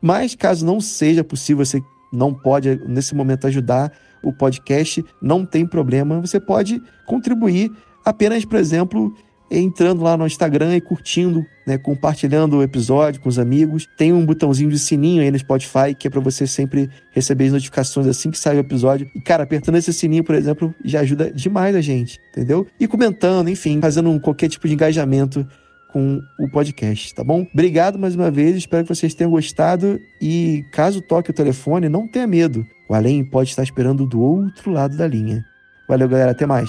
Mas 0.00 0.34
caso 0.34 0.64
não 0.64 0.80
seja 0.80 1.22
possível, 1.22 1.64
você 1.64 1.80
não 2.14 2.32
pode 2.32 2.80
nesse 2.86 3.14
momento 3.14 3.46
ajudar 3.46 3.92
o 4.22 4.32
podcast, 4.32 5.04
não 5.20 5.44
tem 5.44 5.66
problema. 5.66 6.20
Você 6.20 6.40
pode 6.40 6.82
contribuir 7.06 7.70
apenas, 8.04 8.44
por 8.44 8.58
exemplo, 8.58 9.14
entrando 9.50 10.02
lá 10.02 10.16
no 10.16 10.26
Instagram 10.26 10.76
e 10.76 10.80
curtindo, 10.80 11.44
né, 11.66 11.78
compartilhando 11.78 12.56
o 12.56 12.62
episódio 12.62 13.20
com 13.20 13.28
os 13.28 13.38
amigos. 13.38 13.86
Tem 13.96 14.12
um 14.12 14.24
botãozinho 14.24 14.70
de 14.70 14.78
sininho 14.78 15.22
aí 15.22 15.30
no 15.30 15.38
Spotify 15.38 15.94
que 15.96 16.06
é 16.06 16.10
para 16.10 16.20
você 16.20 16.46
sempre 16.46 16.90
receber 17.12 17.46
as 17.46 17.52
notificações 17.52 18.06
assim 18.06 18.30
que 18.30 18.38
sai 18.38 18.56
o 18.56 18.60
episódio. 18.60 19.08
E 19.14 19.20
cara, 19.20 19.44
apertando 19.44 19.76
esse 19.76 19.92
sininho, 19.92 20.24
por 20.24 20.34
exemplo, 20.34 20.74
já 20.84 21.00
ajuda 21.00 21.30
demais 21.30 21.76
a 21.76 21.80
gente, 21.80 22.18
entendeu? 22.30 22.66
E 22.80 22.88
comentando, 22.88 23.48
enfim, 23.48 23.80
fazendo 23.80 24.10
um, 24.10 24.18
qualquer 24.18 24.48
tipo 24.48 24.66
de 24.66 24.74
engajamento 24.74 25.46
com 25.94 26.20
o 26.40 26.48
podcast, 26.48 27.14
tá 27.14 27.22
bom? 27.22 27.46
Obrigado 27.54 28.00
mais 28.00 28.16
uma 28.16 28.28
vez, 28.28 28.56
espero 28.56 28.82
que 28.82 28.92
vocês 28.92 29.14
tenham 29.14 29.30
gostado 29.30 30.00
e 30.20 30.64
caso 30.72 31.00
toque 31.00 31.30
o 31.30 31.32
telefone, 31.32 31.88
não 31.88 32.08
tenha 32.08 32.26
medo. 32.26 32.66
O 32.88 32.94
além 32.94 33.24
pode 33.24 33.50
estar 33.50 33.62
esperando 33.62 34.04
do 34.04 34.20
outro 34.20 34.72
lado 34.72 34.96
da 34.96 35.06
linha. 35.06 35.44
Valeu, 35.88 36.08
galera, 36.08 36.32
até 36.32 36.46
mais. 36.46 36.68